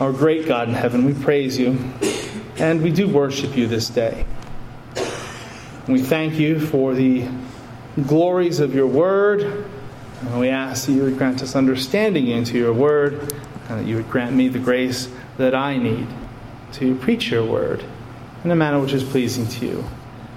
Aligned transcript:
Our 0.00 0.12
great 0.12 0.46
God 0.46 0.68
in 0.68 0.74
heaven, 0.74 1.04
we 1.04 1.12
praise 1.12 1.58
you 1.58 1.76
and 2.56 2.82
we 2.82 2.92
do 2.92 3.08
worship 3.08 3.56
you 3.56 3.66
this 3.66 3.88
day. 3.88 4.24
We 5.88 6.02
thank 6.02 6.34
you 6.34 6.60
for 6.60 6.94
the 6.94 7.28
glories 8.06 8.60
of 8.60 8.76
your 8.76 8.86
word. 8.86 9.64
And 10.20 10.38
we 10.38 10.50
ask 10.50 10.86
that 10.86 10.92
you 10.92 11.02
would 11.02 11.18
grant 11.18 11.42
us 11.42 11.56
understanding 11.56 12.28
into 12.28 12.56
your 12.56 12.72
word 12.72 13.20
and 13.68 13.80
that 13.80 13.86
you 13.86 13.96
would 13.96 14.08
grant 14.08 14.36
me 14.36 14.46
the 14.46 14.60
grace 14.60 15.08
that 15.36 15.52
I 15.52 15.76
need 15.78 16.06
to 16.74 16.94
preach 16.96 17.30
your 17.30 17.44
word 17.44 17.82
in 18.44 18.52
a 18.52 18.56
manner 18.56 18.78
which 18.78 18.92
is 18.92 19.02
pleasing 19.02 19.48
to 19.48 19.66
you, 19.66 19.84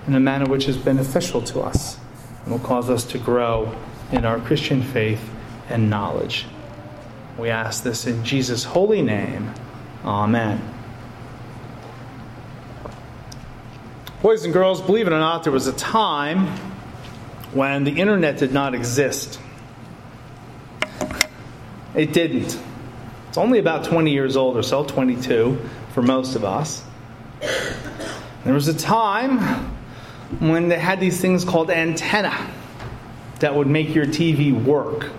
in 0.07 0.15
a 0.15 0.19
manner 0.19 0.45
which 0.45 0.67
is 0.67 0.77
beneficial 0.77 1.41
to 1.43 1.61
us, 1.61 1.99
and 2.43 2.51
will 2.51 2.59
cause 2.59 2.89
us 2.89 3.03
to 3.05 3.19
grow 3.19 3.75
in 4.11 4.25
our 4.25 4.39
Christian 4.39 4.81
faith 4.81 5.29
and 5.69 5.87
knowledge. 5.87 6.47
We 7.37 7.49
ask 7.49 7.83
this 7.83 8.05
in 8.05 8.23
Jesus' 8.23 8.63
holy 8.63 9.01
name. 9.01 9.53
Amen. 10.03 10.61
Boys 14.21 14.43
and 14.43 14.53
girls, 14.53 14.81
believe 14.81 15.07
it 15.07 15.13
or 15.13 15.19
not, 15.19 15.43
there 15.43 15.53
was 15.53 15.67
a 15.67 15.73
time 15.73 16.47
when 17.53 17.83
the 17.83 17.91
internet 17.91 18.37
did 18.37 18.53
not 18.53 18.75
exist. 18.75 19.39
It 21.95 22.13
didn't. 22.13 22.59
It's 23.29 23.37
only 23.37 23.59
about 23.59 23.85
20 23.85 24.11
years 24.11 24.37
old 24.37 24.57
or 24.57 24.63
so, 24.63 24.83
22 24.85 25.57
for 25.93 26.01
most 26.01 26.35
of 26.35 26.43
us. 26.43 26.83
There 28.43 28.53
was 28.53 28.67
a 28.67 28.73
time 28.73 29.39
when 30.39 30.69
they 30.69 30.79
had 30.79 30.99
these 30.99 31.19
things 31.19 31.43
called 31.43 31.69
antenna 31.69 32.51
that 33.39 33.55
would 33.55 33.67
make 33.67 33.93
your 33.93 34.05
TV 34.05 34.53
work. 34.53 35.09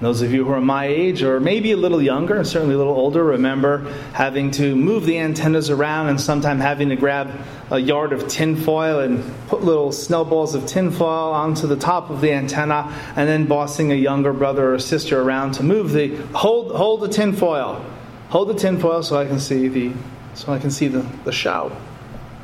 Those 0.00 0.22
of 0.22 0.32
you 0.32 0.44
who 0.44 0.52
are 0.52 0.60
my 0.60 0.86
age, 0.86 1.24
or 1.24 1.40
maybe 1.40 1.72
a 1.72 1.76
little 1.76 2.00
younger, 2.00 2.36
and 2.36 2.46
certainly 2.46 2.76
a 2.76 2.78
little 2.78 2.94
older, 2.94 3.24
remember 3.24 3.80
having 4.12 4.52
to 4.52 4.76
move 4.76 5.06
the 5.06 5.18
antennas 5.18 5.70
around 5.70 6.08
and 6.08 6.20
sometimes 6.20 6.62
having 6.62 6.90
to 6.90 6.96
grab 6.96 7.32
a 7.72 7.80
yard 7.80 8.12
of 8.12 8.28
tinfoil 8.28 9.00
and 9.00 9.24
put 9.48 9.64
little 9.64 9.90
snowballs 9.90 10.54
of 10.54 10.66
tinfoil 10.66 11.32
onto 11.32 11.66
the 11.66 11.74
top 11.74 12.10
of 12.10 12.20
the 12.20 12.30
antenna, 12.30 12.94
and 13.16 13.28
then 13.28 13.46
bossing 13.46 13.90
a 13.90 13.96
younger 13.96 14.32
brother 14.32 14.72
or 14.72 14.78
sister 14.78 15.20
around 15.20 15.52
to 15.54 15.64
move 15.64 15.90
the 15.92 16.14
hold 16.32 16.76
hold 16.76 17.00
the 17.00 17.08
tinfoil, 17.08 17.84
hold 18.28 18.48
the 18.48 18.54
tinfoil 18.54 19.02
so 19.02 19.16
I 19.16 19.26
can 19.26 19.40
see 19.40 19.66
the 19.66 19.92
so 20.34 20.52
I 20.52 20.60
can 20.60 20.70
see 20.70 20.86
the, 20.86 21.04
the 21.24 21.32
show. 21.32 21.76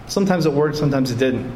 Sometimes 0.09 0.45
it 0.45 0.53
worked, 0.53 0.77
sometimes 0.77 1.13
it 1.13 1.19
didn't. 1.19 1.53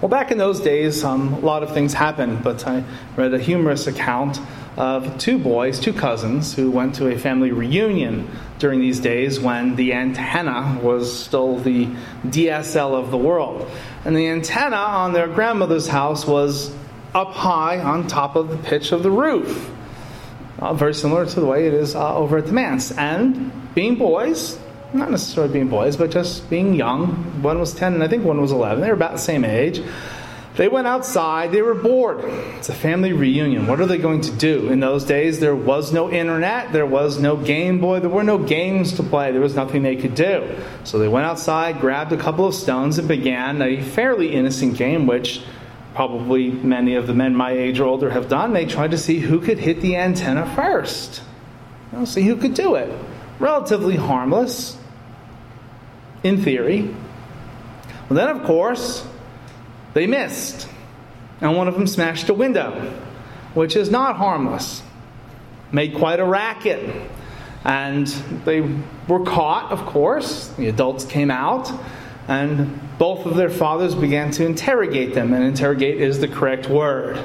Well, 0.00 0.08
back 0.08 0.30
in 0.30 0.38
those 0.38 0.60
days, 0.60 1.04
um, 1.04 1.34
a 1.34 1.40
lot 1.40 1.62
of 1.62 1.74
things 1.74 1.92
happened, 1.92 2.42
but 2.42 2.66
I 2.66 2.84
read 3.16 3.34
a 3.34 3.38
humorous 3.38 3.86
account 3.86 4.40
of 4.76 5.18
two 5.18 5.38
boys, 5.38 5.80
two 5.80 5.92
cousins, 5.92 6.54
who 6.54 6.70
went 6.70 6.94
to 6.96 7.08
a 7.08 7.18
family 7.18 7.52
reunion 7.52 8.28
during 8.58 8.80
these 8.80 9.00
days 9.00 9.40
when 9.40 9.76
the 9.76 9.92
antenna 9.92 10.78
was 10.82 11.24
still 11.24 11.58
the 11.58 11.86
DSL 12.26 12.92
of 12.92 13.10
the 13.10 13.16
world. 13.16 13.68
And 14.04 14.16
the 14.16 14.28
antenna 14.28 14.76
on 14.76 15.12
their 15.12 15.28
grandmother's 15.28 15.88
house 15.88 16.26
was 16.26 16.74
up 17.14 17.32
high 17.32 17.80
on 17.80 18.06
top 18.06 18.36
of 18.36 18.48
the 18.50 18.56
pitch 18.56 18.92
of 18.92 19.02
the 19.02 19.10
roof. 19.10 19.70
Uh, 20.58 20.74
very 20.74 20.94
similar 20.94 21.26
to 21.26 21.40
the 21.40 21.46
way 21.46 21.66
it 21.66 21.74
is 21.74 21.94
uh, 21.94 22.14
over 22.16 22.38
at 22.38 22.46
the 22.46 22.52
manse. 22.52 22.92
And 22.92 23.50
being 23.74 23.96
boys, 23.96 24.58
not 24.92 25.10
necessarily 25.10 25.52
being 25.52 25.68
boys, 25.68 25.96
but 25.96 26.10
just 26.10 26.48
being 26.50 26.74
young, 26.74 27.42
one 27.42 27.58
was 27.58 27.74
10 27.74 27.94
and 27.94 28.02
I 28.02 28.08
think 28.08 28.24
one 28.24 28.40
was 28.40 28.52
11, 28.52 28.80
they 28.80 28.88
were 28.88 28.94
about 28.94 29.12
the 29.12 29.18
same 29.18 29.44
age 29.44 29.82
they 30.56 30.68
went 30.68 30.86
outside, 30.86 31.52
they 31.52 31.62
were 31.62 31.74
bored. 31.74 32.24
It's 32.58 32.68
a 32.68 32.74
family 32.74 33.12
reunion. 33.12 33.66
What 33.66 33.80
are 33.80 33.86
they 33.86 33.98
going 33.98 34.20
to 34.22 34.32
do? 34.32 34.68
In 34.68 34.80
those 34.80 35.04
days, 35.04 35.40
there 35.40 35.54
was 35.54 35.92
no 35.92 36.10
internet, 36.10 36.72
there 36.72 36.86
was 36.86 37.20
no 37.20 37.36
Game 37.36 37.80
Boy, 37.80 38.00
there 38.00 38.10
were 38.10 38.24
no 38.24 38.38
games 38.38 38.94
to 38.94 39.02
play, 39.02 39.30
there 39.32 39.40
was 39.40 39.54
nothing 39.54 39.82
they 39.82 39.96
could 39.96 40.14
do. 40.14 40.56
So 40.84 40.98
they 40.98 41.08
went 41.08 41.26
outside, 41.26 41.80
grabbed 41.80 42.12
a 42.12 42.16
couple 42.16 42.46
of 42.46 42.54
stones, 42.54 42.98
and 42.98 43.06
began 43.06 43.62
a 43.62 43.80
fairly 43.80 44.34
innocent 44.34 44.76
game, 44.76 45.06
which 45.06 45.42
probably 45.94 46.50
many 46.50 46.94
of 46.94 47.06
the 47.06 47.14
men 47.14 47.34
my 47.34 47.52
age 47.52 47.80
or 47.80 47.86
older 47.86 48.10
have 48.10 48.28
done. 48.28 48.52
They 48.52 48.66
tried 48.66 48.90
to 48.90 48.98
see 48.98 49.18
who 49.18 49.40
could 49.40 49.58
hit 49.58 49.80
the 49.80 49.96
antenna 49.96 50.52
first, 50.54 51.22
you 51.92 51.98
know, 51.98 52.04
see 52.04 52.22
who 52.22 52.36
could 52.36 52.54
do 52.54 52.74
it. 52.74 52.92
Relatively 53.38 53.96
harmless, 53.96 54.76
in 56.22 56.42
theory. 56.42 56.82
Well, 58.08 58.16
then, 58.16 58.28
of 58.28 58.44
course, 58.44 59.06
they 59.94 60.06
missed, 60.06 60.68
and 61.40 61.56
one 61.56 61.68
of 61.68 61.74
them 61.74 61.86
smashed 61.86 62.28
a 62.28 62.34
window, 62.34 62.92
which 63.54 63.76
is 63.76 63.90
not 63.90 64.16
harmless. 64.16 64.82
Made 65.72 65.94
quite 65.94 66.20
a 66.20 66.24
racket. 66.24 67.10
And 67.64 68.06
they 68.44 68.62
were 69.06 69.24
caught, 69.24 69.70
of 69.70 69.84
course. 69.86 70.48
The 70.48 70.68
adults 70.68 71.04
came 71.04 71.30
out, 71.30 71.70
and 72.26 72.80
both 72.98 73.26
of 73.26 73.36
their 73.36 73.50
fathers 73.50 73.94
began 73.94 74.30
to 74.32 74.46
interrogate 74.46 75.14
them, 75.14 75.34
and 75.34 75.44
interrogate 75.44 76.00
is 76.00 76.20
the 76.20 76.28
correct 76.28 76.68
word. 76.68 77.18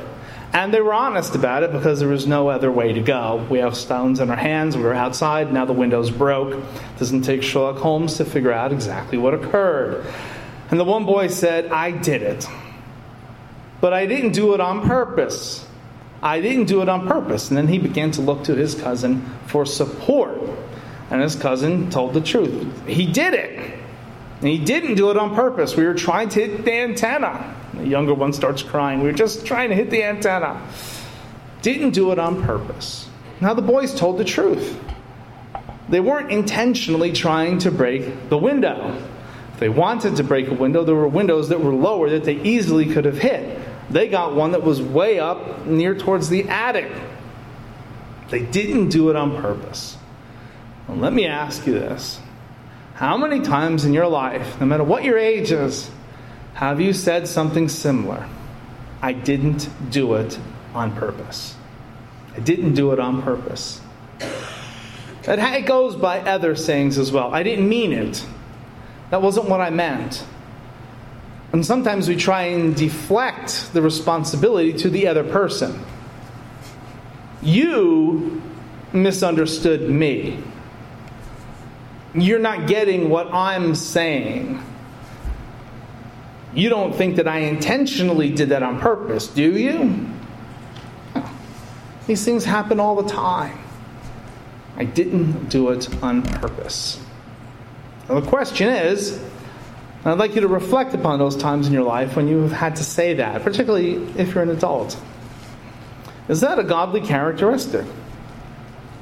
And 0.53 0.73
they 0.73 0.79
were 0.79 0.93
honest 0.93 1.35
about 1.35 1.63
it 1.63 1.73
because 1.73 1.99
there 1.99 2.07
was 2.07 2.25
no 2.27 2.47
other 2.47 2.71
way 2.71 2.93
to 2.93 3.01
go. 3.01 3.45
We 3.49 3.59
have 3.59 3.75
stones 3.75 4.21
in 4.21 4.29
our 4.29 4.37
hands, 4.37 4.77
we 4.77 4.83
were 4.83 4.93
outside, 4.93 5.51
now 5.51 5.65
the 5.65 5.73
window's 5.73 6.09
broke. 6.09 6.53
It 6.53 6.99
doesn't 6.99 7.23
take 7.23 7.43
Sherlock 7.43 7.77
Holmes 7.77 8.15
to 8.17 8.25
figure 8.25 8.53
out 8.53 8.71
exactly 8.71 9.17
what 9.17 9.33
occurred. 9.33 10.05
And 10.69 10.79
the 10.79 10.83
one 10.83 11.05
boy 11.05 11.27
said, 11.27 11.67
I 11.71 11.91
did 11.91 12.21
it. 12.21 12.47
But 13.81 13.93
I 13.93 14.05
didn't 14.05 14.31
do 14.31 14.53
it 14.53 14.59
on 14.59 14.87
purpose. 14.87 15.65
I 16.21 16.41
didn't 16.41 16.65
do 16.65 16.81
it 16.81 16.89
on 16.89 17.07
purpose. 17.07 17.49
And 17.49 17.57
then 17.57 17.67
he 17.67 17.77
began 17.77 18.11
to 18.11 18.21
look 18.21 18.45
to 18.45 18.55
his 18.55 18.73
cousin 18.73 19.23
for 19.45 19.65
support. 19.65 20.41
And 21.11 21.21
his 21.21 21.35
cousin 21.35 21.91
told 21.91 22.13
the 22.13 22.21
truth. 22.21 22.87
He 22.87 23.05
did 23.05 23.35
it. 23.35 23.59
And 24.39 24.49
he 24.49 24.57
didn't 24.57 24.95
do 24.95 25.11
it 25.11 25.17
on 25.17 25.35
purpose. 25.35 25.75
We 25.75 25.85
were 25.85 25.93
trying 25.93 26.29
to 26.29 26.47
hit 26.47 26.65
the 26.65 26.73
antenna. 26.73 27.55
The 27.75 27.87
younger 27.87 28.13
one 28.13 28.33
starts 28.33 28.63
crying. 28.63 29.01
We 29.01 29.07
were 29.07 29.13
just 29.13 29.45
trying 29.45 29.69
to 29.69 29.75
hit 29.75 29.91
the 29.91 30.03
antenna. 30.03 30.67
Didn't 31.61 31.91
do 31.91 32.11
it 32.11 32.19
on 32.19 32.43
purpose. 32.43 33.07
Now 33.39 33.53
the 33.53 33.61
boys 33.61 33.93
told 33.93 34.17
the 34.17 34.25
truth. 34.25 34.79
They 35.89 35.99
weren't 35.99 36.31
intentionally 36.31 37.11
trying 37.11 37.59
to 37.59 37.71
break 37.71 38.29
the 38.29 38.37
window. 38.37 38.99
If 39.55 39.61
they 39.61 39.69
wanted 39.69 40.17
to 40.17 40.23
break 40.25 40.49
a 40.49 40.53
window, 40.53 40.83
there 40.83 40.95
were 40.95 41.07
windows 41.07 41.47
that 41.47 41.61
were 41.61 41.73
lower 41.73 42.09
that 42.09 42.25
they 42.25 42.35
easily 42.41 42.87
could 42.87 43.05
have 43.05 43.17
hit. 43.17 43.57
They 43.89 44.09
got 44.09 44.35
one 44.35 44.51
that 44.51 44.63
was 44.63 44.81
way 44.81 45.17
up 45.17 45.65
near 45.65 45.95
towards 45.95 46.27
the 46.27 46.49
attic. 46.49 46.91
They 48.29 48.43
didn't 48.43 48.89
do 48.89 49.09
it 49.11 49.15
on 49.15 49.41
purpose. 49.41 49.95
Well, 50.89 50.97
let 50.97 51.13
me 51.13 51.25
ask 51.25 51.65
you 51.65 51.71
this 51.71 52.19
How 52.95 53.15
many 53.15 53.39
times 53.39 53.85
in 53.85 53.93
your 53.93 54.07
life, 54.07 54.59
no 54.59 54.65
matter 54.65 54.83
what 54.83 55.05
your 55.05 55.17
age 55.17 55.53
is, 55.53 55.89
have 56.55 56.81
you 56.81 56.91
said 56.91 57.25
something 57.25 57.69
similar? 57.69 58.27
I 59.01 59.13
didn't 59.13 59.69
do 59.89 60.15
it 60.15 60.37
on 60.73 60.93
purpose. 60.97 61.55
I 62.35 62.41
didn't 62.41 62.73
do 62.73 62.91
it 62.91 62.99
on 62.99 63.21
purpose. 63.21 63.79
It 65.23 65.65
goes 65.65 65.95
by 65.95 66.19
other 66.19 66.57
sayings 66.57 66.97
as 66.97 67.09
well. 67.13 67.33
I 67.33 67.43
didn't 67.43 67.69
mean 67.69 67.93
it. 67.93 68.25
That 69.11 69.21
wasn't 69.21 69.49
what 69.49 69.61
I 69.61 69.69
meant. 69.69 70.23
And 71.53 71.65
sometimes 71.65 72.09
we 72.09 72.15
try 72.15 72.43
and 72.43 72.75
deflect 72.75 73.71
the 73.73 73.81
responsibility 73.81 74.73
to 74.73 74.89
the 74.89 75.07
other 75.07 75.23
person. 75.23 75.79
You 77.41 78.41
misunderstood 78.91 79.89
me. 79.89 80.43
You're 82.13 82.39
not 82.39 82.67
getting 82.67 83.09
what 83.09 83.33
I'm 83.33 83.75
saying. 83.75 84.61
You 86.53 86.69
don't 86.69 86.95
think 86.95 87.17
that 87.17 87.27
I 87.27 87.39
intentionally 87.39 88.31
did 88.31 88.49
that 88.49 88.63
on 88.63 88.79
purpose, 88.79 89.27
do 89.27 89.57
you? 89.57 90.09
These 92.07 92.23
things 92.23 92.45
happen 92.45 92.79
all 92.79 92.95
the 93.01 93.09
time. 93.09 93.59
I 94.77 94.85
didn't 94.85 95.49
do 95.49 95.69
it 95.69 96.03
on 96.03 96.21
purpose. 96.21 97.04
Now, 98.07 98.19
the 98.19 98.27
question 98.27 98.69
is, 98.69 99.21
I'd 100.03 100.19
like 100.19 100.35
you 100.35 100.41
to 100.41 100.47
reflect 100.47 100.93
upon 100.93 101.17
those 101.17 101.35
times 101.35 101.65
in 101.65 101.73
your 101.73 101.83
life 101.83 102.15
when 102.15 102.27
you've 102.27 102.51
had 102.51 102.75
to 102.75 102.83
say 102.83 103.15
that, 103.15 103.41
particularly 103.41 103.95
if 104.17 104.35
you're 104.35 104.43
an 104.43 104.51
adult. 104.51 104.99
Is 106.27 106.41
that 106.41 106.59
a 106.59 106.63
godly 106.63 107.01
characteristic? 107.01 107.85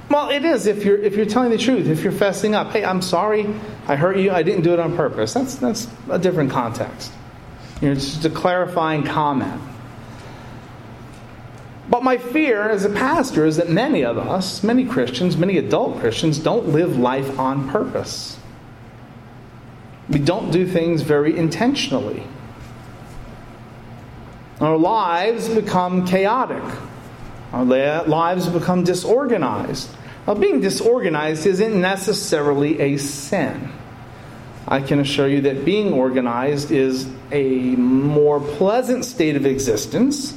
Well, 0.09 0.29
it 0.29 0.45
is 0.45 0.67
if 0.67 0.85
you're 0.85 0.97
if 0.97 1.15
you're 1.15 1.25
telling 1.25 1.49
the 1.49 1.57
truth, 1.57 1.87
if 1.87 2.03
you're 2.03 2.13
fessing 2.13 2.53
up. 2.53 2.71
Hey, 2.71 2.85
I'm 2.85 3.01
sorry, 3.01 3.47
I 3.87 3.95
hurt 3.95 4.17
you. 4.17 4.31
I 4.31 4.43
didn't 4.43 4.63
do 4.63 4.73
it 4.73 4.79
on 4.79 4.95
purpose. 4.95 5.33
That's 5.33 5.55
that's 5.55 5.87
a 6.09 6.19
different 6.19 6.51
context. 6.51 7.11
You 7.81 7.87
know, 7.87 7.93
it's 7.93 8.13
just 8.13 8.25
a 8.25 8.29
clarifying 8.29 9.03
comment. 9.03 9.61
But 11.89 12.03
my 12.03 12.17
fear 12.17 12.69
as 12.69 12.85
a 12.85 12.89
pastor 12.89 13.45
is 13.45 13.57
that 13.57 13.69
many 13.69 14.05
of 14.05 14.17
us, 14.17 14.63
many 14.63 14.85
Christians, 14.85 15.35
many 15.35 15.57
adult 15.57 15.99
Christians, 15.99 16.39
don't 16.39 16.69
live 16.69 16.97
life 16.97 17.37
on 17.39 17.69
purpose. 17.69 18.37
We 20.09 20.19
don't 20.19 20.51
do 20.51 20.67
things 20.67 21.01
very 21.01 21.37
intentionally. 21.37 22.23
Our 24.59 24.77
lives 24.77 25.49
become 25.49 26.05
chaotic. 26.05 26.63
Our 27.51 27.65
lives 27.65 28.47
become 28.47 28.83
disorganized. 28.83 29.89
Now, 30.25 30.35
being 30.35 30.61
disorganized 30.61 31.45
isn't 31.45 31.79
necessarily 31.79 32.79
a 32.79 32.97
sin. 32.97 33.71
I 34.67 34.81
can 34.81 34.99
assure 34.99 35.27
you 35.27 35.41
that 35.41 35.65
being 35.65 35.91
organized 35.91 36.71
is 36.71 37.07
a 37.31 37.75
more 37.75 38.39
pleasant 38.39 39.03
state 39.03 39.35
of 39.35 39.45
existence, 39.45 40.33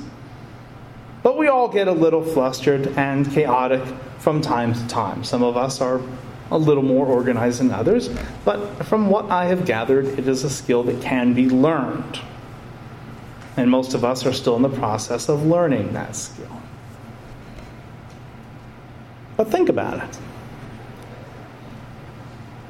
but 1.23 1.39
we 1.39 1.47
all 1.47 1.69
get 1.69 1.87
a 1.87 1.93
little 1.93 2.25
flustered 2.25 2.89
and 2.99 3.31
chaotic 3.31 3.83
from 4.19 4.41
time 4.41 4.75
to 4.75 4.89
time. 4.89 5.23
Some 5.23 5.45
of 5.45 5.57
us 5.57 5.81
are 5.81 6.01
a 6.51 6.59
little 6.59 6.83
more 6.83 7.07
organized 7.07 7.61
than 7.61 7.71
others, 7.71 8.09
but 8.45 8.85
from 8.85 9.09
what 9.09 9.31
I 9.31 9.47
have 9.47 9.65
gathered, 9.65 10.07
it 10.19 10.29
is 10.29 10.45
a 10.45 10.51
skill 10.51 10.83
that 10.85 11.03
can 11.03 11.35
be 11.35 11.49
learned. 11.49 12.21
And 13.57 13.71
most 13.71 13.95
of 13.95 14.05
us 14.05 14.27
are 14.27 14.33
still 14.33 14.57
in 14.57 14.63
the 14.63 14.69
process 14.69 15.29
of 15.29 15.45
learning 15.45 15.93
that 15.95 16.15
skill. 16.15 16.61
But 19.37 19.49
think 19.49 19.69
about 19.69 20.09
it. 20.09 20.19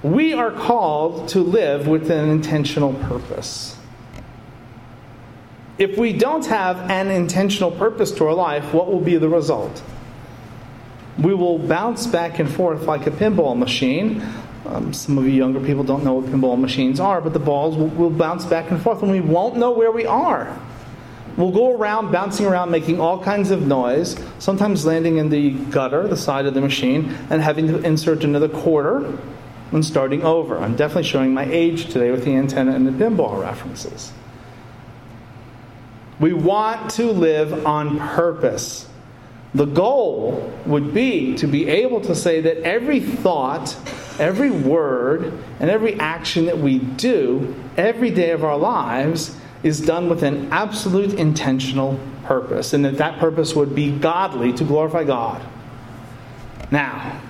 We 0.02 0.32
are 0.32 0.50
called 0.50 1.28
to 1.30 1.40
live 1.40 1.88
with 1.88 2.10
an 2.10 2.28
intentional 2.28 2.94
purpose. 2.94 3.76
If 5.78 5.98
we 5.98 6.12
don't 6.12 6.46
have 6.46 6.90
an 6.90 7.10
intentional 7.10 7.70
purpose 7.70 8.10
to 8.12 8.26
our 8.26 8.34
life, 8.34 8.72
what 8.72 8.86
will 8.86 9.00
be 9.00 9.16
the 9.16 9.28
result? 9.28 9.82
We 11.18 11.34
will 11.34 11.58
bounce 11.58 12.06
back 12.06 12.38
and 12.38 12.50
forth 12.50 12.82
like 12.82 13.06
a 13.06 13.10
pinball 13.10 13.56
machine. 13.56 14.22
Um, 14.66 14.92
some 14.92 15.16
of 15.16 15.24
you 15.24 15.30
younger 15.30 15.60
people 15.60 15.84
don't 15.84 16.04
know 16.04 16.14
what 16.14 16.26
pinball 16.26 16.58
machines 16.58 17.00
are, 17.00 17.20
but 17.20 17.32
the 17.32 17.38
balls 17.38 17.76
will, 17.76 17.88
will 17.88 18.10
bounce 18.10 18.44
back 18.44 18.70
and 18.70 18.80
forth, 18.80 19.02
and 19.02 19.10
we 19.10 19.20
won't 19.20 19.56
know 19.56 19.70
where 19.70 19.92
we 19.92 20.04
are. 20.04 20.58
We'll 21.36 21.52
go 21.52 21.76
around, 21.76 22.12
bouncing 22.12 22.46
around, 22.46 22.70
making 22.70 22.98
all 22.98 23.22
kinds 23.22 23.50
of 23.50 23.66
noise, 23.66 24.18
sometimes 24.38 24.86
landing 24.86 25.18
in 25.18 25.28
the 25.28 25.50
gutter, 25.50 26.08
the 26.08 26.16
side 26.16 26.46
of 26.46 26.54
the 26.54 26.62
machine, 26.62 27.14
and 27.30 27.42
having 27.42 27.68
to 27.68 27.78
insert 27.80 28.24
another 28.24 28.48
quarter 28.48 29.18
and 29.72 29.84
starting 29.84 30.22
over. 30.22 30.58
I'm 30.58 30.76
definitely 30.76 31.04
showing 31.04 31.34
my 31.34 31.44
age 31.44 31.92
today 31.92 32.10
with 32.10 32.24
the 32.24 32.34
antenna 32.34 32.72
and 32.74 32.86
the 32.86 32.92
pinball 32.92 33.40
references. 33.40 34.12
We 36.18 36.32
want 36.32 36.90
to 36.92 37.12
live 37.12 37.66
on 37.66 37.98
purpose. 37.98 38.88
The 39.54 39.64
goal 39.64 40.52
would 40.66 40.92
be 40.92 41.34
to 41.36 41.46
be 41.46 41.68
able 41.68 42.00
to 42.02 42.14
say 42.14 42.40
that 42.42 42.58
every 42.58 43.00
thought, 43.00 43.76
every 44.18 44.50
word, 44.50 45.32
and 45.60 45.70
every 45.70 45.98
action 45.98 46.46
that 46.46 46.58
we 46.58 46.78
do 46.78 47.54
every 47.76 48.10
day 48.10 48.30
of 48.30 48.44
our 48.44 48.58
lives 48.58 49.36
is 49.62 49.80
done 49.80 50.08
with 50.08 50.22
an 50.22 50.52
absolute 50.52 51.14
intentional 51.14 51.98
purpose, 52.24 52.72
and 52.72 52.84
that 52.84 52.98
that 52.98 53.18
purpose 53.18 53.54
would 53.54 53.74
be 53.74 53.90
godly 53.90 54.52
to 54.52 54.64
glorify 54.64 55.04
God. 55.04 55.42
Now, 56.70 57.20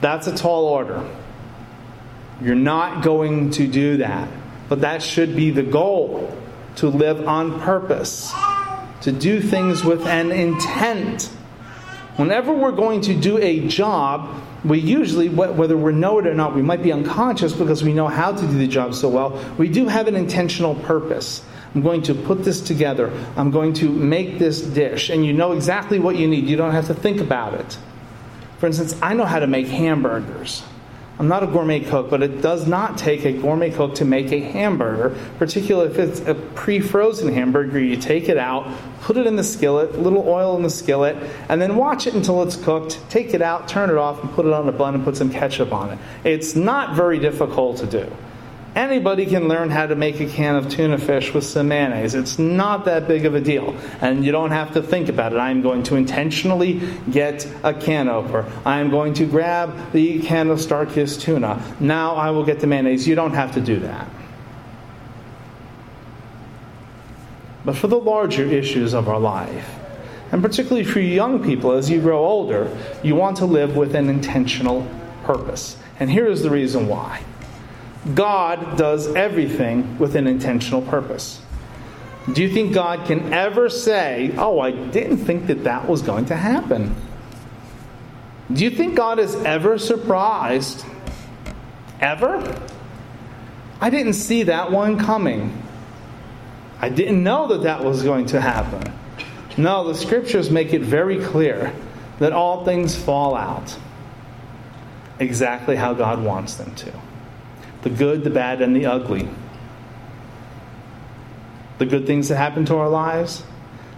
that's 0.00 0.26
a 0.26 0.36
tall 0.36 0.66
order. 0.66 1.02
You're 2.40 2.54
not 2.54 3.02
going 3.02 3.50
to 3.52 3.66
do 3.66 3.98
that, 3.98 4.28
but 4.68 4.82
that 4.82 5.02
should 5.02 5.34
be 5.34 5.50
the 5.50 5.62
goal 5.62 6.36
to 6.76 6.88
live 6.88 7.26
on 7.26 7.60
purpose, 7.60 8.32
to 9.04 9.12
do 9.12 9.40
things 9.40 9.84
with 9.84 10.06
an 10.06 10.32
intent. 10.32 11.24
Whenever 12.16 12.54
we're 12.54 12.72
going 12.72 13.02
to 13.02 13.14
do 13.14 13.36
a 13.38 13.66
job, 13.68 14.42
we 14.64 14.78
usually, 14.78 15.28
whether 15.28 15.76
we 15.76 15.92
know 15.92 16.18
it 16.20 16.26
or 16.26 16.32
not, 16.32 16.54
we 16.54 16.62
might 16.62 16.82
be 16.82 16.90
unconscious 16.90 17.52
because 17.52 17.84
we 17.84 17.92
know 17.92 18.08
how 18.08 18.32
to 18.32 18.40
do 18.40 18.56
the 18.56 18.66
job 18.66 18.94
so 18.94 19.10
well. 19.10 19.44
We 19.58 19.68
do 19.68 19.88
have 19.88 20.08
an 20.08 20.16
intentional 20.16 20.74
purpose. 20.74 21.44
I'm 21.74 21.82
going 21.82 22.00
to 22.02 22.14
put 22.14 22.44
this 22.44 22.62
together. 22.62 23.12
I'm 23.36 23.50
going 23.50 23.74
to 23.74 23.90
make 23.90 24.38
this 24.38 24.62
dish. 24.62 25.10
And 25.10 25.26
you 25.26 25.34
know 25.34 25.52
exactly 25.52 25.98
what 25.98 26.16
you 26.16 26.26
need. 26.26 26.46
You 26.46 26.56
don't 26.56 26.72
have 26.72 26.86
to 26.86 26.94
think 26.94 27.20
about 27.20 27.54
it. 27.54 27.76
For 28.58 28.66
instance, 28.66 28.96
I 29.02 29.12
know 29.12 29.26
how 29.26 29.40
to 29.40 29.46
make 29.46 29.66
hamburgers. 29.66 30.62
I'm 31.16 31.28
not 31.28 31.44
a 31.44 31.46
gourmet 31.46 31.80
cook, 31.80 32.10
but 32.10 32.22
it 32.22 32.42
does 32.42 32.66
not 32.66 32.98
take 32.98 33.24
a 33.24 33.32
gourmet 33.32 33.70
cook 33.70 33.94
to 33.96 34.04
make 34.04 34.32
a 34.32 34.40
hamburger, 34.40 35.16
particularly 35.38 35.90
if 35.90 35.98
it's 35.98 36.20
a 36.20 36.34
pre 36.34 36.80
frozen 36.80 37.32
hamburger. 37.32 37.78
You 37.78 37.96
take 37.96 38.28
it 38.28 38.36
out, 38.36 38.68
put 39.00 39.16
it 39.16 39.26
in 39.26 39.36
the 39.36 39.44
skillet, 39.44 39.94
a 39.94 39.98
little 39.98 40.28
oil 40.28 40.56
in 40.56 40.64
the 40.64 40.70
skillet, 40.70 41.16
and 41.48 41.62
then 41.62 41.76
watch 41.76 42.08
it 42.08 42.14
until 42.14 42.42
it's 42.42 42.56
cooked. 42.56 43.00
Take 43.10 43.32
it 43.32 43.42
out, 43.42 43.68
turn 43.68 43.90
it 43.90 43.96
off, 43.96 44.22
and 44.22 44.32
put 44.32 44.44
it 44.44 44.52
on 44.52 44.68
a 44.68 44.72
bun 44.72 44.96
and 44.96 45.04
put 45.04 45.16
some 45.16 45.30
ketchup 45.30 45.72
on 45.72 45.90
it. 45.90 45.98
It's 46.24 46.56
not 46.56 46.96
very 46.96 47.20
difficult 47.20 47.76
to 47.78 47.86
do. 47.86 48.10
Anybody 48.74 49.26
can 49.26 49.46
learn 49.46 49.70
how 49.70 49.86
to 49.86 49.94
make 49.94 50.18
a 50.18 50.26
can 50.26 50.56
of 50.56 50.68
tuna 50.68 50.98
fish 50.98 51.32
with 51.32 51.44
some 51.44 51.68
mayonnaise. 51.68 52.16
It's 52.16 52.40
not 52.40 52.86
that 52.86 53.06
big 53.06 53.24
of 53.24 53.36
a 53.36 53.40
deal. 53.40 53.76
And 54.00 54.24
you 54.24 54.32
don't 54.32 54.50
have 54.50 54.74
to 54.74 54.82
think 54.82 55.08
about 55.08 55.32
it. 55.32 55.36
I'm 55.36 55.62
going 55.62 55.84
to 55.84 55.94
intentionally 55.94 56.80
get 57.08 57.46
a 57.62 57.72
can 57.72 58.08
opener. 58.08 58.50
I'm 58.66 58.90
going 58.90 59.14
to 59.14 59.26
grab 59.26 59.92
the 59.92 60.20
can 60.22 60.50
of 60.50 60.58
Starkist 60.58 61.20
tuna. 61.20 61.62
Now 61.78 62.16
I 62.16 62.30
will 62.30 62.44
get 62.44 62.58
the 62.58 62.66
mayonnaise. 62.66 63.06
You 63.06 63.14
don't 63.14 63.34
have 63.34 63.52
to 63.52 63.60
do 63.60 63.78
that. 63.80 64.08
But 67.64 67.76
for 67.76 67.86
the 67.86 67.98
larger 67.98 68.44
issues 68.44 68.92
of 68.92 69.08
our 69.08 69.20
life, 69.20 69.70
and 70.32 70.42
particularly 70.42 70.84
for 70.84 70.98
young 70.98 71.44
people 71.44 71.72
as 71.72 71.88
you 71.88 72.00
grow 72.00 72.26
older, 72.26 72.76
you 73.04 73.14
want 73.14 73.36
to 73.36 73.46
live 73.46 73.76
with 73.76 73.94
an 73.94 74.08
intentional 74.08 74.84
purpose. 75.22 75.76
And 76.00 76.10
here 76.10 76.26
is 76.26 76.42
the 76.42 76.50
reason 76.50 76.88
why. 76.88 77.22
God 78.12 78.76
does 78.76 79.14
everything 79.14 79.98
with 79.98 80.14
an 80.14 80.26
intentional 80.26 80.82
purpose. 80.82 81.40
Do 82.32 82.42
you 82.42 82.50
think 82.50 82.74
God 82.74 83.06
can 83.06 83.32
ever 83.32 83.68
say, 83.70 84.34
Oh, 84.36 84.60
I 84.60 84.70
didn't 84.72 85.18
think 85.18 85.46
that 85.46 85.64
that 85.64 85.88
was 85.88 86.02
going 86.02 86.26
to 86.26 86.36
happen? 86.36 86.94
Do 88.52 88.62
you 88.64 88.70
think 88.70 88.94
God 88.94 89.18
is 89.18 89.34
ever 89.36 89.78
surprised? 89.78 90.84
Ever? 92.00 92.68
I 93.80 93.90
didn't 93.90 94.14
see 94.14 94.44
that 94.44 94.70
one 94.70 94.98
coming. 94.98 95.62
I 96.80 96.90
didn't 96.90 97.22
know 97.22 97.48
that 97.48 97.62
that 97.62 97.82
was 97.82 98.02
going 98.02 98.26
to 98.26 98.40
happen. 98.40 98.92
No, 99.56 99.88
the 99.88 99.94
scriptures 99.94 100.50
make 100.50 100.74
it 100.74 100.82
very 100.82 101.22
clear 101.24 101.72
that 102.18 102.32
all 102.32 102.64
things 102.64 102.94
fall 102.94 103.34
out 103.34 103.76
exactly 105.18 105.76
how 105.76 105.94
God 105.94 106.22
wants 106.22 106.54
them 106.54 106.74
to 106.74 106.92
the 107.84 107.90
good, 107.90 108.24
the 108.24 108.30
bad, 108.30 108.62
and 108.62 108.74
the 108.74 108.86
ugly. 108.86 109.28
The 111.78 111.86
good 111.86 112.06
things 112.06 112.28
that 112.30 112.36
happen 112.36 112.64
to 112.66 112.76
our 112.76 112.88
lives, 112.88 113.44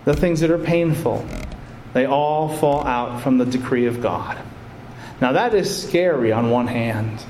the 0.04 0.14
things 0.14 0.40
that 0.40 0.50
are 0.50 0.58
painful, 0.58 1.26
they 1.94 2.04
all 2.04 2.48
fall 2.48 2.84
out 2.84 3.22
from 3.22 3.38
the 3.38 3.46
decree 3.46 3.86
of 3.86 4.02
God. 4.02 4.36
Now, 5.20 5.32
that 5.32 5.54
is 5.54 5.84
scary 5.84 6.32
on 6.32 6.50
one 6.50 6.66
hand. 6.66 7.25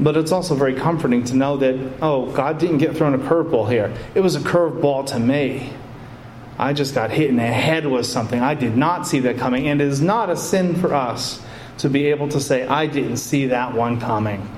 But 0.00 0.16
it's 0.16 0.32
also 0.32 0.56
very 0.56 0.74
comforting 0.74 1.24
to 1.26 1.36
know 1.36 1.56
that, 1.58 1.78
oh, 2.02 2.32
God 2.32 2.58
didn't 2.58 2.78
get 2.78 2.96
thrown 2.96 3.14
a 3.14 3.18
curveball 3.18 3.70
here. 3.70 3.94
It 4.16 4.20
was 4.20 4.34
a 4.34 4.40
curveball 4.40 5.06
to 5.06 5.20
me. 5.20 5.72
I 6.58 6.72
just 6.72 6.96
got 6.96 7.12
hit 7.12 7.30
in 7.30 7.36
the 7.36 7.42
head 7.42 7.86
with 7.86 8.06
something. 8.06 8.40
I 8.40 8.54
did 8.54 8.76
not 8.76 9.06
see 9.06 9.20
that 9.20 9.38
coming. 9.38 9.68
And 9.68 9.80
it 9.80 9.86
is 9.86 10.00
not 10.00 10.30
a 10.30 10.36
sin 10.36 10.74
for 10.74 10.94
us 10.94 11.40
to 11.78 11.88
be 11.88 12.06
able 12.06 12.28
to 12.28 12.40
say, 12.40 12.66
I 12.66 12.86
didn't 12.86 13.18
see 13.18 13.46
that 13.48 13.74
one 13.74 14.00
coming. 14.00 14.48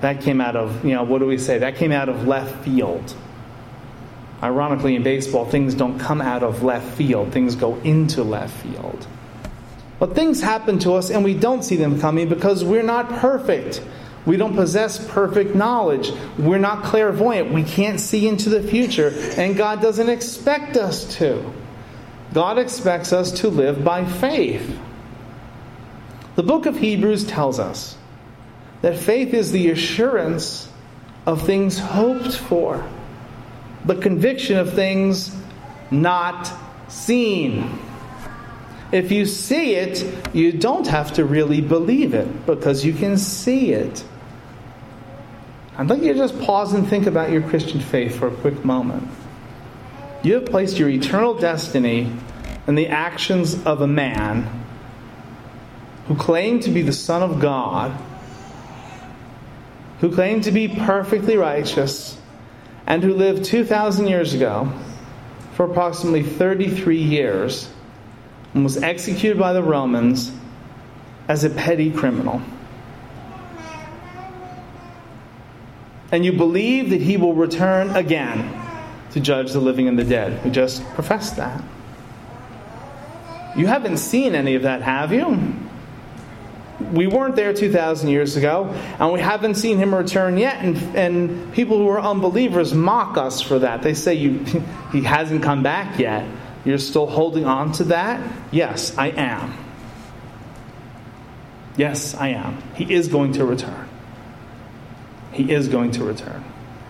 That 0.00 0.20
came 0.20 0.40
out 0.40 0.56
of, 0.56 0.84
you 0.84 0.94
know, 0.94 1.04
what 1.04 1.18
do 1.18 1.26
we 1.26 1.38
say? 1.38 1.58
That 1.58 1.76
came 1.76 1.92
out 1.92 2.08
of 2.08 2.26
left 2.26 2.64
field. 2.64 3.14
Ironically, 4.42 4.94
in 4.94 5.02
baseball, 5.02 5.46
things 5.46 5.74
don't 5.74 5.98
come 5.98 6.20
out 6.20 6.42
of 6.42 6.62
left 6.62 6.96
field, 6.96 7.32
things 7.32 7.56
go 7.56 7.76
into 7.76 8.22
left 8.22 8.54
field. 8.62 9.06
But 9.98 10.14
things 10.14 10.40
happen 10.40 10.78
to 10.80 10.92
us 10.92 11.10
and 11.10 11.24
we 11.24 11.34
don't 11.34 11.64
see 11.64 11.74
them 11.74 12.00
coming 12.00 12.28
because 12.28 12.64
we're 12.64 12.84
not 12.84 13.08
perfect. 13.08 13.82
We 14.26 14.36
don't 14.36 14.54
possess 14.54 15.04
perfect 15.10 15.54
knowledge. 15.54 16.12
We're 16.38 16.58
not 16.58 16.84
clairvoyant. 16.84 17.52
We 17.52 17.64
can't 17.64 17.98
see 17.98 18.28
into 18.28 18.50
the 18.50 18.62
future, 18.62 19.08
and 19.38 19.56
God 19.56 19.80
doesn't 19.80 20.08
expect 20.08 20.76
us 20.76 21.16
to. 21.16 21.50
God 22.34 22.58
expects 22.58 23.12
us 23.12 23.32
to 23.40 23.48
live 23.48 23.82
by 23.82 24.04
faith. 24.04 24.78
The 26.38 26.44
book 26.44 26.66
of 26.66 26.78
Hebrews 26.78 27.26
tells 27.26 27.58
us 27.58 27.96
that 28.82 28.96
faith 28.96 29.34
is 29.34 29.50
the 29.50 29.70
assurance 29.70 30.68
of 31.26 31.44
things 31.44 31.80
hoped 31.80 32.32
for, 32.32 32.88
the 33.84 33.96
conviction 33.96 34.56
of 34.56 34.72
things 34.72 35.34
not 35.90 36.48
seen. 36.86 37.76
If 38.92 39.10
you 39.10 39.26
see 39.26 39.74
it, 39.74 40.32
you 40.32 40.52
don't 40.52 40.86
have 40.86 41.14
to 41.14 41.24
really 41.24 41.60
believe 41.60 42.14
it 42.14 42.46
because 42.46 42.84
you 42.84 42.92
can 42.92 43.18
see 43.18 43.72
it. 43.72 44.04
I'd 45.76 45.90
like 45.90 46.02
you 46.02 46.12
to 46.12 46.18
just 46.20 46.40
pause 46.42 46.72
and 46.72 46.86
think 46.86 47.08
about 47.08 47.32
your 47.32 47.42
Christian 47.42 47.80
faith 47.80 48.16
for 48.16 48.28
a 48.28 48.36
quick 48.36 48.64
moment. 48.64 49.08
You 50.22 50.34
have 50.34 50.46
placed 50.46 50.78
your 50.78 50.88
eternal 50.88 51.34
destiny 51.34 52.12
in 52.68 52.76
the 52.76 52.86
actions 52.86 53.60
of 53.66 53.80
a 53.80 53.88
man 53.88 54.66
who 56.08 56.16
claimed 56.16 56.62
to 56.62 56.70
be 56.70 56.80
the 56.80 56.92
Son 56.92 57.22
of 57.22 57.38
God, 57.38 57.92
who 60.00 60.12
claimed 60.12 60.44
to 60.44 60.50
be 60.50 60.66
perfectly 60.66 61.36
righteous, 61.36 62.18
and 62.86 63.02
who 63.02 63.12
lived 63.12 63.44
2,000 63.44 64.06
years 64.06 64.32
ago 64.32 64.72
for 65.52 65.70
approximately 65.70 66.22
33 66.22 66.96
years, 66.96 67.70
and 68.54 68.64
was 68.64 68.82
executed 68.82 69.38
by 69.38 69.52
the 69.52 69.62
Romans 69.62 70.32
as 71.28 71.44
a 71.44 71.50
petty 71.50 71.92
criminal. 71.92 72.40
And 76.10 76.24
you 76.24 76.32
believe 76.32 76.88
that 76.88 77.02
he 77.02 77.18
will 77.18 77.34
return 77.34 77.90
again 77.94 78.58
to 79.10 79.20
judge 79.20 79.52
the 79.52 79.60
living 79.60 79.88
and 79.88 79.98
the 79.98 80.04
dead. 80.04 80.42
We 80.42 80.50
just 80.50 80.82
professed 80.94 81.36
that. 81.36 81.62
You 83.58 83.66
haven't 83.66 83.98
seen 83.98 84.34
any 84.34 84.54
of 84.54 84.62
that, 84.62 84.80
have 84.80 85.12
you? 85.12 85.67
We 86.80 87.08
weren't 87.08 87.34
there 87.34 87.52
2,000 87.52 88.08
years 88.08 88.36
ago, 88.36 88.66
and 89.00 89.12
we 89.12 89.20
haven't 89.20 89.56
seen 89.56 89.78
him 89.78 89.94
return 89.94 90.38
yet. 90.38 90.64
And, 90.64 90.76
and 90.96 91.52
people 91.52 91.78
who 91.78 91.88
are 91.88 92.00
unbelievers 92.00 92.72
mock 92.72 93.16
us 93.16 93.40
for 93.40 93.58
that. 93.58 93.82
They 93.82 93.94
say, 93.94 94.14
you, 94.14 94.44
He 94.92 95.02
hasn't 95.02 95.42
come 95.42 95.62
back 95.62 95.98
yet. 95.98 96.26
You're 96.64 96.78
still 96.78 97.06
holding 97.06 97.44
on 97.44 97.72
to 97.72 97.84
that? 97.84 98.20
Yes, 98.50 98.96
I 98.96 99.08
am. 99.08 99.54
Yes, 101.76 102.14
I 102.14 102.28
am. 102.28 102.62
He 102.74 102.92
is 102.92 103.08
going 103.08 103.32
to 103.34 103.44
return. 103.44 103.88
He 105.32 105.52
is 105.52 105.68
going 105.68 105.92
to 105.92 106.04
return. 106.04 106.44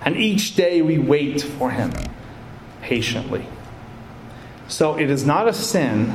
And 0.05 0.17
each 0.17 0.55
day 0.55 0.81
we 0.81 0.99
wait 0.99 1.43
for 1.43 1.71
him 1.71 1.93
patiently. 2.83 3.47
So 4.69 4.99
it 4.99 5.11
is 5.11 5.27
not 5.27 5.49
a 5.49 5.53
sin 5.53 6.15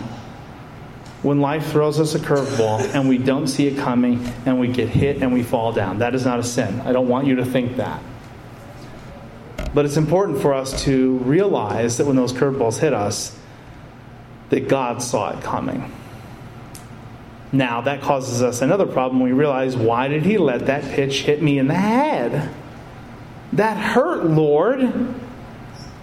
when 1.23 1.39
life 1.39 1.71
throws 1.71 1.99
us 1.99 2.13
a 2.15 2.19
curveball 2.19 2.81
and 2.93 3.07
we 3.07 3.17
don't 3.17 3.47
see 3.47 3.65
it 3.65 3.77
coming 3.77 4.23
and 4.45 4.59
we 4.59 4.67
get 4.67 4.89
hit 4.89 5.23
and 5.23 5.33
we 5.33 5.41
fall 5.41 5.71
down. 5.71 5.99
That 5.99 6.13
is 6.13 6.25
not 6.25 6.39
a 6.39 6.43
sin. 6.43 6.81
I 6.81 6.91
don't 6.91 7.07
want 7.07 7.27
you 7.27 7.35
to 7.35 7.45
think 7.45 7.77
that. 7.77 8.03
But 9.73 9.85
it's 9.85 9.97
important 9.97 10.41
for 10.41 10.53
us 10.53 10.83
to 10.83 11.17
realize 11.19 11.97
that 11.97 12.05
when 12.05 12.17
those 12.17 12.33
curveballs 12.33 12.77
hit 12.77 12.93
us, 12.93 13.35
that 14.49 14.67
God 14.67 15.01
saw 15.01 15.35
it 15.35 15.43
coming. 15.43 15.91
Now, 17.53 17.81
that 17.81 18.01
causes 18.01 18.43
us 18.43 18.61
another 18.61 18.85
problem. 18.85 19.21
We 19.21 19.31
realize, 19.31 19.77
why 19.77 20.09
did 20.09 20.23
he 20.23 20.37
let 20.37 20.65
that 20.65 20.83
pitch 20.91 21.21
hit 21.21 21.41
me 21.41 21.57
in 21.57 21.67
the 21.67 21.73
head? 21.75 22.53
That 23.53 23.77
hurt, 23.77 24.25
Lord. 24.25 25.15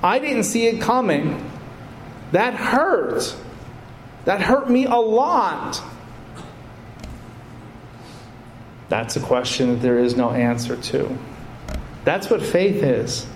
I 0.02 0.18
didn't 0.18 0.44
see 0.44 0.66
it 0.66 0.80
coming. 0.80 1.50
That 2.32 2.54
hurt. 2.54 3.36
That 4.24 4.40
hurt 4.40 4.70
me 4.70 4.84
a 4.84 4.96
lot. 4.96 5.82
That's 8.88 9.16
a 9.16 9.20
question 9.20 9.68
that 9.68 9.82
there 9.82 9.98
is 9.98 10.16
no 10.16 10.30
answer 10.30 10.76
to. 10.76 11.16
That's 12.04 12.28
what 12.28 12.42
faith 12.42 12.82
is. 12.82 13.26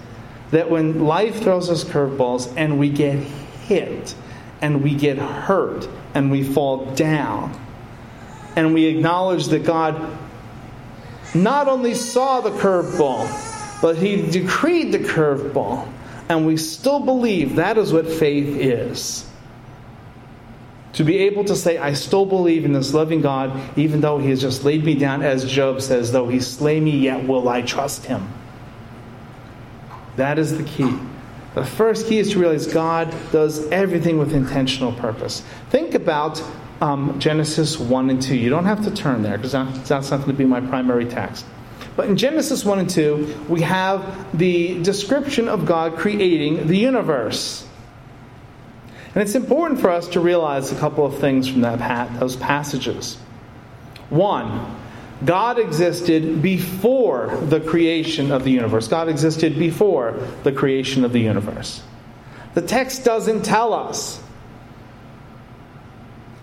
That 0.50 0.70
when 0.70 1.04
life 1.04 1.42
throws 1.42 1.70
us 1.70 1.84
curveballs 1.84 2.52
and 2.56 2.78
we 2.78 2.90
get 2.90 3.18
hit 3.18 4.14
and 4.60 4.82
we 4.82 4.94
get 4.94 5.18
hurt 5.18 5.88
and 6.14 6.30
we 6.30 6.42
fall 6.42 6.86
down 6.94 7.58
and 8.56 8.74
we 8.74 8.86
acknowledge 8.86 9.48
that 9.48 9.64
God 9.64 10.18
not 11.34 11.66
only 11.66 11.94
saw 11.94 12.40
the 12.40 12.50
curveball, 12.50 13.28
but 13.82 13.96
He 13.96 14.22
decreed 14.22 14.92
the 14.92 15.00
curveball, 15.00 15.88
and 16.28 16.46
we 16.46 16.56
still 16.56 17.00
believe 17.00 17.56
that 17.56 17.76
is 17.76 17.92
what 17.92 18.06
faith 18.06 18.56
is. 18.56 19.26
To 20.94 21.04
be 21.04 21.18
able 21.18 21.44
to 21.44 21.56
say, 21.56 21.78
I 21.78 21.92
still 21.92 22.24
believe 22.24 22.64
in 22.64 22.72
this 22.72 22.94
loving 22.94 23.20
God, 23.20 23.78
even 23.78 24.00
though 24.00 24.18
He 24.18 24.30
has 24.30 24.40
just 24.40 24.64
laid 24.64 24.84
me 24.84 24.94
down, 24.94 25.22
as 25.22 25.44
Job 25.50 25.80
says, 25.80 26.12
though 26.12 26.28
He 26.28 26.40
slay 26.40 26.80
me, 26.80 26.92
yet 26.92 27.26
will 27.26 27.48
I 27.48 27.62
trust 27.62 28.06
Him. 28.06 28.28
That 30.16 30.38
is 30.38 30.56
the 30.56 30.64
key. 30.64 30.96
The 31.54 31.64
first 31.64 32.08
key 32.08 32.18
is 32.18 32.32
to 32.32 32.38
realize 32.38 32.66
God 32.66 33.14
does 33.32 33.68
everything 33.68 34.18
with 34.18 34.34
intentional 34.34 34.92
purpose. 34.92 35.42
Think 35.70 35.94
about 35.94 36.42
um, 36.80 37.18
Genesis 37.18 37.78
1 37.78 38.10
and 38.10 38.20
2. 38.20 38.36
You 38.36 38.50
don't 38.50 38.64
have 38.64 38.84
to 38.84 38.90
turn 38.90 39.22
there 39.22 39.36
because 39.36 39.52
that's 39.52 40.10
not 40.10 40.18
going 40.18 40.32
to 40.32 40.32
be 40.32 40.44
my 40.44 40.60
primary 40.60 41.06
text. 41.06 41.44
But 41.96 42.08
in 42.08 42.16
Genesis 42.16 42.64
1 42.64 42.80
and 42.80 42.90
2, 42.90 43.46
we 43.48 43.62
have 43.62 44.36
the 44.36 44.82
description 44.82 45.48
of 45.48 45.64
God 45.64 45.96
creating 45.96 46.66
the 46.66 46.76
universe. 46.76 47.66
And 49.14 49.22
it's 49.22 49.36
important 49.36 49.80
for 49.80 49.90
us 49.90 50.08
to 50.08 50.20
realize 50.20 50.72
a 50.72 50.76
couple 50.76 51.06
of 51.06 51.18
things 51.18 51.48
from 51.48 51.60
that, 51.60 52.18
those 52.18 52.34
passages. 52.36 53.16
One, 54.10 54.76
God 55.24 55.58
existed 55.58 56.42
before 56.42 57.36
the 57.48 57.60
creation 57.60 58.32
of 58.32 58.44
the 58.44 58.50
universe. 58.50 58.88
God 58.88 59.08
existed 59.08 59.58
before 59.58 60.18
the 60.42 60.52
creation 60.52 61.04
of 61.04 61.12
the 61.12 61.20
universe. 61.20 61.82
The 62.54 62.62
text 62.62 63.04
doesn't 63.04 63.44
tell 63.44 63.72
us 63.72 64.20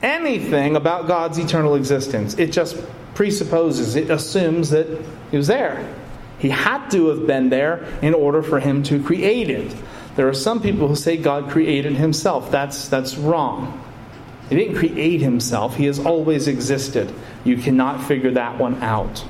anything 0.01 0.75
about 0.75 1.07
God's 1.07 1.37
eternal 1.37 1.75
existence. 1.75 2.35
It 2.39 2.51
just 2.51 2.77
presupposes, 3.13 3.95
it 3.95 4.09
assumes 4.09 4.69
that 4.69 4.87
He 5.29 5.37
was 5.37 5.47
there. 5.47 5.93
He 6.39 6.49
had 6.49 6.89
to 6.89 7.09
have 7.09 7.27
been 7.27 7.49
there 7.49 7.85
in 8.01 8.13
order 8.13 8.41
for 8.41 8.59
Him 8.59 8.81
to 8.83 9.03
create 9.03 9.49
it. 9.49 9.75
There 10.15 10.27
are 10.27 10.33
some 10.33 10.61
people 10.61 10.87
who 10.87 10.95
say 10.95 11.17
God 11.17 11.49
created 11.49 11.95
Himself. 11.95 12.51
That's, 12.51 12.87
that's 12.87 13.15
wrong. 13.15 13.81
He 14.49 14.55
didn't 14.55 14.75
create 14.75 15.21
Himself, 15.21 15.75
He 15.77 15.85
has 15.85 15.99
always 15.99 16.47
existed. 16.47 17.13
You 17.43 17.57
cannot 17.57 18.03
figure 18.03 18.31
that 18.31 18.57
one 18.57 18.81
out. 18.83 19.25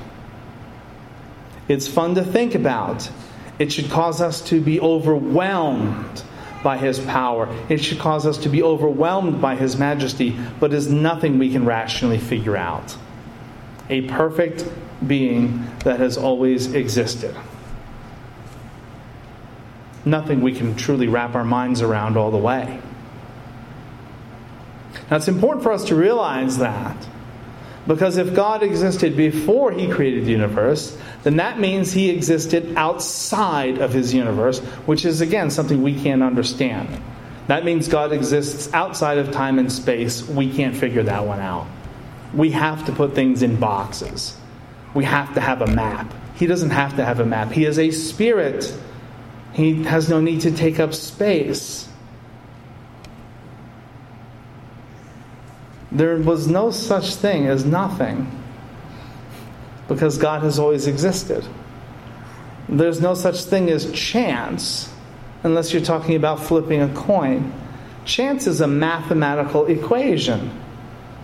It's 1.68 1.88
fun 1.88 2.16
to 2.16 2.24
think 2.24 2.54
about. 2.54 3.10
It 3.58 3.72
should 3.72 3.90
cause 3.90 4.20
us 4.20 4.40
to 4.48 4.60
be 4.60 4.80
overwhelmed 4.80 6.22
by 6.62 6.78
his 6.78 6.98
power. 7.00 7.48
It 7.68 7.78
should 7.78 7.98
cause 7.98 8.26
us 8.26 8.38
to 8.38 8.48
be 8.48 8.62
overwhelmed 8.62 9.40
by 9.40 9.56
his 9.56 9.76
majesty, 9.76 10.36
but 10.60 10.72
is 10.72 10.88
nothing 10.88 11.38
we 11.38 11.50
can 11.50 11.64
rationally 11.64 12.18
figure 12.18 12.56
out. 12.56 12.96
A 13.90 14.02
perfect 14.02 14.68
being 15.06 15.66
that 15.84 15.98
has 15.98 16.16
always 16.16 16.72
existed. 16.74 17.36
Nothing 20.04 20.40
we 20.40 20.52
can 20.52 20.74
truly 20.76 21.08
wrap 21.08 21.34
our 21.34 21.44
minds 21.44 21.82
around 21.82 22.16
all 22.16 22.30
the 22.30 22.38
way. 22.38 22.80
Now, 25.10 25.16
it's 25.16 25.28
important 25.28 25.62
for 25.62 25.72
us 25.72 25.84
to 25.84 25.94
realize 25.94 26.58
that 26.58 26.96
because 27.86 28.16
if 28.16 28.34
God 28.34 28.62
existed 28.62 29.16
before 29.16 29.72
he 29.72 29.88
created 29.88 30.24
the 30.24 30.30
universe, 30.30 30.96
then 31.24 31.36
that 31.36 31.58
means 31.58 31.92
he 31.92 32.10
existed 32.10 32.74
outside 32.76 33.78
of 33.78 33.92
his 33.92 34.14
universe, 34.14 34.60
which 34.86 35.04
is, 35.04 35.20
again, 35.20 35.50
something 35.50 35.82
we 35.82 36.00
can't 36.00 36.22
understand. 36.22 36.88
That 37.48 37.64
means 37.64 37.88
God 37.88 38.12
exists 38.12 38.72
outside 38.72 39.18
of 39.18 39.32
time 39.32 39.58
and 39.58 39.70
space. 39.70 40.26
We 40.28 40.52
can't 40.52 40.76
figure 40.76 41.02
that 41.02 41.26
one 41.26 41.40
out. 41.40 41.66
We 42.32 42.52
have 42.52 42.86
to 42.86 42.92
put 42.92 43.14
things 43.14 43.42
in 43.42 43.56
boxes. 43.56 44.36
We 44.94 45.04
have 45.04 45.34
to 45.34 45.40
have 45.40 45.60
a 45.60 45.66
map. 45.66 46.12
He 46.36 46.46
doesn't 46.46 46.70
have 46.70 46.96
to 46.96 47.04
have 47.04 47.18
a 47.18 47.26
map. 47.26 47.50
He 47.50 47.64
is 47.64 47.78
a 47.78 47.90
spirit. 47.90 48.72
He 49.52 49.82
has 49.84 50.08
no 50.08 50.20
need 50.20 50.42
to 50.42 50.50
take 50.50 50.80
up 50.80 50.94
space. 50.94 51.88
There 55.90 56.16
was 56.16 56.48
no 56.48 56.70
such 56.70 57.14
thing 57.16 57.46
as 57.46 57.66
nothing 57.66 58.30
because 59.88 60.16
God 60.16 60.42
has 60.42 60.58
always 60.58 60.86
existed. 60.86 61.46
There's 62.68 63.00
no 63.00 63.12
such 63.14 63.42
thing 63.44 63.68
as 63.68 63.92
chance 63.92 64.90
unless 65.42 65.72
you're 65.72 65.82
talking 65.82 66.16
about 66.16 66.40
flipping 66.40 66.80
a 66.80 66.94
coin. 66.94 67.52
Chance 68.06 68.46
is 68.46 68.60
a 68.62 68.66
mathematical 68.66 69.66
equation. 69.66 70.50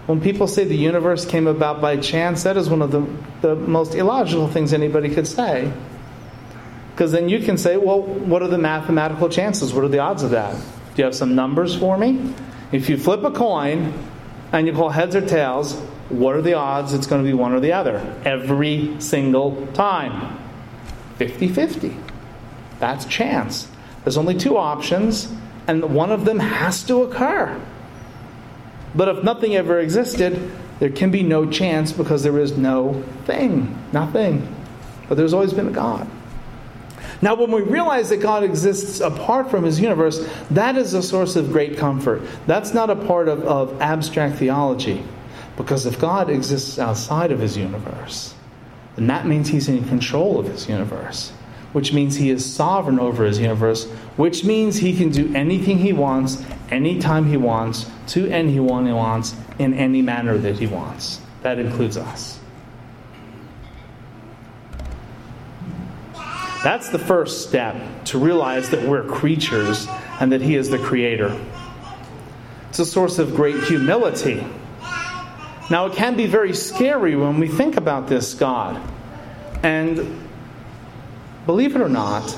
When 0.06 0.20
people 0.20 0.46
say 0.46 0.64
the 0.64 0.76
universe 0.76 1.24
came 1.24 1.46
about 1.46 1.80
by 1.80 1.96
chance, 1.96 2.42
that 2.42 2.56
is 2.56 2.68
one 2.68 2.82
of 2.82 2.90
the, 2.90 3.06
the 3.40 3.54
most 3.54 3.94
illogical 3.94 4.48
things 4.48 4.72
anybody 4.72 5.08
could 5.14 5.26
say. 5.26 5.72
Because 6.98 7.12
then 7.12 7.28
you 7.28 7.38
can 7.38 7.56
say, 7.56 7.76
well, 7.76 8.02
what 8.02 8.42
are 8.42 8.48
the 8.48 8.58
mathematical 8.58 9.28
chances? 9.28 9.72
What 9.72 9.84
are 9.84 9.88
the 9.88 10.00
odds 10.00 10.24
of 10.24 10.30
that? 10.30 10.56
Do 10.56 10.62
you 10.96 11.04
have 11.04 11.14
some 11.14 11.36
numbers 11.36 11.76
for 11.76 11.96
me? 11.96 12.34
If 12.72 12.88
you 12.88 12.98
flip 12.98 13.22
a 13.22 13.30
coin, 13.30 13.94
and 14.50 14.66
you 14.66 14.72
call 14.72 14.90
heads 14.90 15.14
or 15.14 15.20
tails, 15.20 15.78
what 16.08 16.34
are 16.34 16.42
the 16.42 16.54
odds 16.54 16.94
it's 16.94 17.06
going 17.06 17.22
to 17.22 17.24
be 17.24 17.34
one 17.34 17.52
or 17.52 17.60
the 17.60 17.70
other? 17.70 17.98
Every 18.24 19.00
single 19.00 19.64
time. 19.74 20.40
50 21.18 21.46
50. 21.46 21.96
That's 22.80 23.04
chance. 23.04 23.68
There's 24.02 24.16
only 24.16 24.36
two 24.36 24.56
options, 24.56 25.32
and 25.68 25.94
one 25.94 26.10
of 26.10 26.24
them 26.24 26.40
has 26.40 26.82
to 26.88 27.04
occur. 27.04 27.64
But 28.96 29.06
if 29.06 29.22
nothing 29.22 29.54
ever 29.54 29.78
existed, 29.78 30.50
there 30.80 30.90
can 30.90 31.12
be 31.12 31.22
no 31.22 31.48
chance 31.48 31.92
because 31.92 32.24
there 32.24 32.40
is 32.40 32.58
no 32.58 33.04
thing. 33.24 33.78
Nothing. 33.92 34.52
But 35.08 35.16
there's 35.16 35.32
always 35.32 35.52
been 35.52 35.68
a 35.68 35.70
God. 35.70 36.10
Now, 37.20 37.34
when 37.34 37.50
we 37.50 37.62
realize 37.62 38.10
that 38.10 38.18
God 38.18 38.44
exists 38.44 39.00
apart 39.00 39.50
from 39.50 39.64
his 39.64 39.80
universe, 39.80 40.28
that 40.50 40.76
is 40.76 40.94
a 40.94 41.02
source 41.02 41.34
of 41.34 41.50
great 41.50 41.76
comfort. 41.76 42.22
That's 42.46 42.72
not 42.72 42.90
a 42.90 42.96
part 42.96 43.28
of, 43.28 43.42
of 43.44 43.80
abstract 43.80 44.36
theology. 44.36 45.02
Because 45.56 45.86
if 45.86 45.98
God 45.98 46.30
exists 46.30 46.78
outside 46.78 47.32
of 47.32 47.40
his 47.40 47.56
universe, 47.56 48.34
then 48.94 49.08
that 49.08 49.26
means 49.26 49.48
he's 49.48 49.68
in 49.68 49.84
control 49.88 50.38
of 50.38 50.46
his 50.46 50.68
universe. 50.68 51.32
which 51.72 51.92
means 51.92 52.16
he 52.16 52.30
is 52.30 52.44
sovereign 52.44 52.98
over 52.98 53.24
his 53.24 53.38
universe, 53.38 53.86
which 54.16 54.44
means 54.44 54.76
he 54.76 54.96
can 54.96 55.10
do 55.10 55.32
anything 55.34 55.78
he 55.78 55.92
wants, 55.92 56.42
anytime 56.70 57.26
he 57.26 57.36
wants, 57.36 57.90
to 58.06 58.26
anyone 58.28 58.86
he 58.86 58.92
wants, 58.92 59.36
in 59.58 59.74
any 59.74 60.00
manner 60.00 60.38
that 60.38 60.58
he 60.58 60.66
wants. 60.66 61.20
That 61.42 61.58
includes 61.58 61.96
us. 61.96 62.37
That's 66.62 66.88
the 66.88 66.98
first 66.98 67.48
step 67.48 67.76
to 68.06 68.18
realize 68.18 68.70
that 68.70 68.86
we're 68.86 69.04
creatures 69.04 69.86
and 70.20 70.32
that 70.32 70.40
he 70.40 70.56
is 70.56 70.70
the 70.70 70.78
creator. 70.78 71.38
It's 72.68 72.78
a 72.80 72.86
source 72.86 73.18
of 73.18 73.34
great 73.34 73.62
humility. 73.64 74.44
Now, 75.70 75.86
it 75.86 75.94
can 75.94 76.16
be 76.16 76.26
very 76.26 76.54
scary 76.54 77.14
when 77.14 77.38
we 77.38 77.48
think 77.48 77.76
about 77.76 78.08
this 78.08 78.34
God. 78.34 78.80
And 79.62 80.20
believe 81.46 81.76
it 81.76 81.82
or 81.82 81.88
not, 81.88 82.36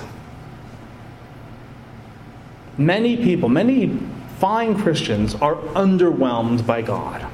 many 2.77 3.17
people, 3.17 3.49
many 3.49 3.99
fine 4.39 4.77
Christians 4.77 5.35
are 5.35 5.57
underwhelmed 5.57 6.67
by 6.67 6.83
God. 6.83 7.27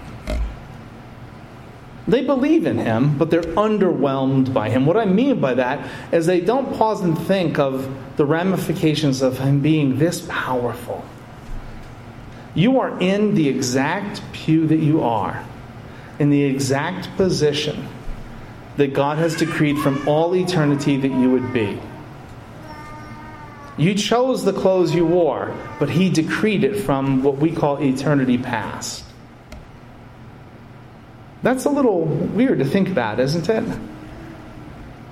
They 2.08 2.24
believe 2.24 2.66
in 2.66 2.78
Him, 2.78 3.18
but 3.18 3.30
they're 3.30 3.42
underwhelmed 3.42 4.52
by 4.52 4.70
Him. 4.70 4.86
What 4.86 4.96
I 4.96 5.06
mean 5.06 5.40
by 5.40 5.54
that 5.54 5.90
is 6.12 6.26
they 6.26 6.40
don't 6.40 6.76
pause 6.76 7.00
and 7.00 7.18
think 7.18 7.58
of 7.58 7.88
the 8.16 8.24
ramifications 8.24 9.22
of 9.22 9.38
Him 9.38 9.60
being 9.60 9.98
this 9.98 10.24
powerful. 10.28 11.04
You 12.54 12.80
are 12.80 12.98
in 13.00 13.34
the 13.34 13.48
exact 13.48 14.22
pew 14.32 14.66
that 14.68 14.78
you 14.78 15.02
are, 15.02 15.44
in 16.18 16.30
the 16.30 16.44
exact 16.44 17.14
position 17.16 17.88
that 18.76 18.94
God 18.94 19.18
has 19.18 19.36
decreed 19.36 19.78
from 19.78 20.06
all 20.06 20.34
eternity 20.36 20.96
that 20.96 21.10
you 21.10 21.30
would 21.32 21.52
be. 21.52 21.78
You 23.78 23.94
chose 23.94 24.44
the 24.44 24.52
clothes 24.52 24.94
you 24.94 25.04
wore, 25.04 25.54
but 25.78 25.90
He 25.90 26.08
decreed 26.08 26.62
it 26.62 26.76
from 26.80 27.22
what 27.22 27.36
we 27.38 27.50
call 27.50 27.82
eternity 27.82 28.38
past. 28.38 29.05
That's 31.46 31.64
a 31.64 31.70
little 31.70 32.00
weird 32.00 32.58
to 32.58 32.64
think 32.64 32.88
about, 32.88 33.20
isn't 33.20 33.48
it? 33.48 33.78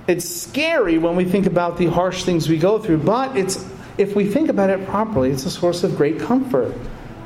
It's 0.09 0.29
scary 0.29 0.99
when 0.99 1.15
we 1.15 1.25
think 1.25 1.47
about 1.47 1.79
the 1.79 1.87
harsh 1.87 2.25
things 2.25 2.49
we 2.49 2.59
go 2.59 2.81
through, 2.81 3.05
but 3.05 3.37
it's 3.37 3.65
if 3.99 4.17
we 4.17 4.27
think 4.27 4.49
about 4.49 4.69
it 4.69 4.85
properly, 4.85 5.31
it's 5.31 5.47
a 5.47 5.51
source 5.51 5.85
of 5.85 5.97
great 5.97 6.19
comfort 6.19 6.75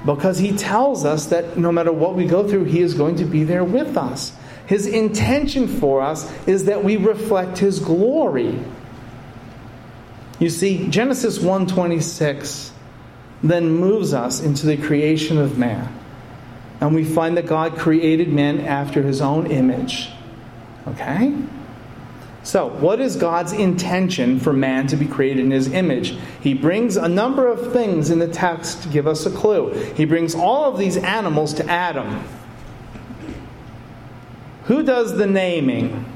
because 0.04 0.36
he 0.36 0.54
tells 0.54 1.06
us 1.06 1.24
that 1.28 1.56
no 1.56 1.72
matter 1.72 1.90
what 1.90 2.16
we 2.16 2.26
go 2.26 2.46
through, 2.46 2.64
he 2.64 2.82
is 2.82 2.92
going 2.92 3.16
to 3.16 3.24
be 3.24 3.44
there 3.44 3.64
with 3.64 3.96
us. 3.96 4.36
His 4.66 4.86
intention 4.86 5.68
for 5.68 6.02
us 6.02 6.30
is 6.46 6.66
that 6.66 6.84
we 6.84 6.98
reflect 6.98 7.56
his 7.56 7.80
glory. 7.80 8.60
You 10.38 10.50
see, 10.50 10.86
Genesis 10.88 11.38
1:26 11.38 12.72
then 13.42 13.70
moves 13.70 14.12
us 14.12 14.42
into 14.42 14.66
the 14.66 14.76
creation 14.76 15.38
of 15.38 15.56
man. 15.56 15.97
And 16.80 16.94
we 16.94 17.04
find 17.04 17.36
that 17.36 17.46
God 17.46 17.76
created 17.76 18.32
man 18.32 18.60
after 18.60 19.02
his 19.02 19.20
own 19.20 19.50
image. 19.50 20.10
Okay? 20.86 21.34
So, 22.44 22.68
what 22.68 23.00
is 23.00 23.16
God's 23.16 23.52
intention 23.52 24.40
for 24.40 24.52
man 24.52 24.86
to 24.86 24.96
be 24.96 25.06
created 25.06 25.44
in 25.44 25.50
his 25.50 25.70
image? 25.72 26.16
He 26.40 26.54
brings 26.54 26.96
a 26.96 27.08
number 27.08 27.46
of 27.46 27.72
things 27.72 28.10
in 28.10 28.20
the 28.20 28.28
text 28.28 28.84
to 28.84 28.88
give 28.88 29.06
us 29.06 29.26
a 29.26 29.30
clue. 29.30 29.74
He 29.96 30.04
brings 30.04 30.34
all 30.34 30.72
of 30.72 30.78
these 30.78 30.96
animals 30.96 31.52
to 31.54 31.68
Adam. 31.68 32.24
Who 34.64 34.82
does 34.82 35.16
the 35.16 35.26
naming? 35.26 36.06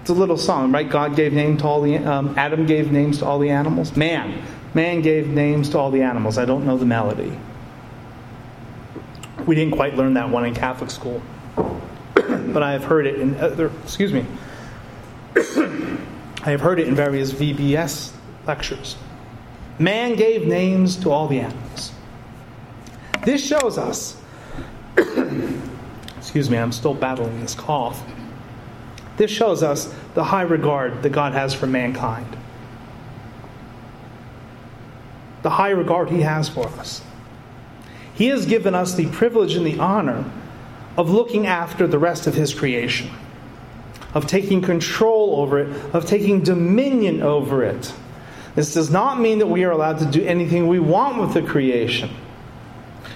It's 0.00 0.10
a 0.10 0.14
little 0.14 0.38
song, 0.38 0.72
right? 0.72 0.88
God 0.88 1.14
gave 1.16 1.32
name 1.32 1.58
to 1.58 1.66
all 1.66 1.82
the 1.82 1.98
um, 1.98 2.34
Adam 2.38 2.66
gave 2.66 2.90
names 2.90 3.18
to 3.18 3.26
all 3.26 3.38
the 3.38 3.50
animals. 3.50 3.96
Man, 3.96 4.42
man 4.72 5.02
gave 5.02 5.28
names 5.28 5.68
to 5.70 5.78
all 5.78 5.90
the 5.90 6.02
animals. 6.02 6.38
I 6.38 6.46
don't 6.46 6.64
know 6.64 6.78
the 6.78 6.86
melody. 6.86 7.38
We 9.50 9.56
didn't 9.56 9.74
quite 9.74 9.96
learn 9.96 10.14
that 10.14 10.30
one 10.30 10.44
in 10.44 10.54
Catholic 10.54 10.92
school, 10.92 11.20
but 12.14 12.62
I 12.62 12.70
have 12.70 12.84
heard 12.84 13.04
it 13.04 13.18
in 13.18 13.34
other. 13.40 13.72
Excuse 13.82 14.12
me. 14.12 14.24
I 15.34 16.50
have 16.50 16.60
heard 16.60 16.78
it 16.78 16.86
in 16.86 16.94
various 16.94 17.32
VBS 17.32 18.12
lectures. 18.46 18.94
Man 19.80 20.14
gave 20.14 20.46
names 20.46 20.94
to 20.98 21.10
all 21.10 21.26
the 21.26 21.40
animals. 21.40 21.90
This 23.24 23.44
shows 23.44 23.76
us 23.76 24.16
Excuse 26.16 26.48
me, 26.48 26.56
I'm 26.56 26.70
still 26.70 26.94
battling 26.94 27.40
this 27.40 27.56
cough. 27.56 28.00
This 29.16 29.32
shows 29.32 29.64
us 29.64 29.92
the 30.14 30.22
high 30.22 30.42
regard 30.42 31.02
that 31.02 31.10
God 31.10 31.32
has 31.32 31.54
for 31.54 31.66
mankind. 31.66 32.36
The 35.42 35.50
high 35.50 35.70
regard 35.70 36.08
He 36.08 36.20
has 36.20 36.48
for 36.48 36.68
us. 36.68 37.02
He 38.20 38.26
has 38.26 38.44
given 38.44 38.74
us 38.74 38.96
the 38.96 39.06
privilege 39.06 39.54
and 39.54 39.64
the 39.64 39.78
honor 39.78 40.30
of 40.98 41.08
looking 41.08 41.46
after 41.46 41.86
the 41.86 41.98
rest 41.98 42.26
of 42.26 42.34
His 42.34 42.52
creation, 42.52 43.08
of 44.12 44.26
taking 44.26 44.60
control 44.60 45.36
over 45.36 45.60
it, 45.60 45.94
of 45.94 46.04
taking 46.04 46.42
dominion 46.42 47.22
over 47.22 47.64
it. 47.64 47.94
This 48.54 48.74
does 48.74 48.90
not 48.90 49.18
mean 49.18 49.38
that 49.38 49.46
we 49.46 49.64
are 49.64 49.70
allowed 49.70 50.00
to 50.00 50.04
do 50.04 50.22
anything 50.22 50.68
we 50.68 50.78
want 50.78 51.18
with 51.18 51.32
the 51.32 51.40
creation. 51.40 52.10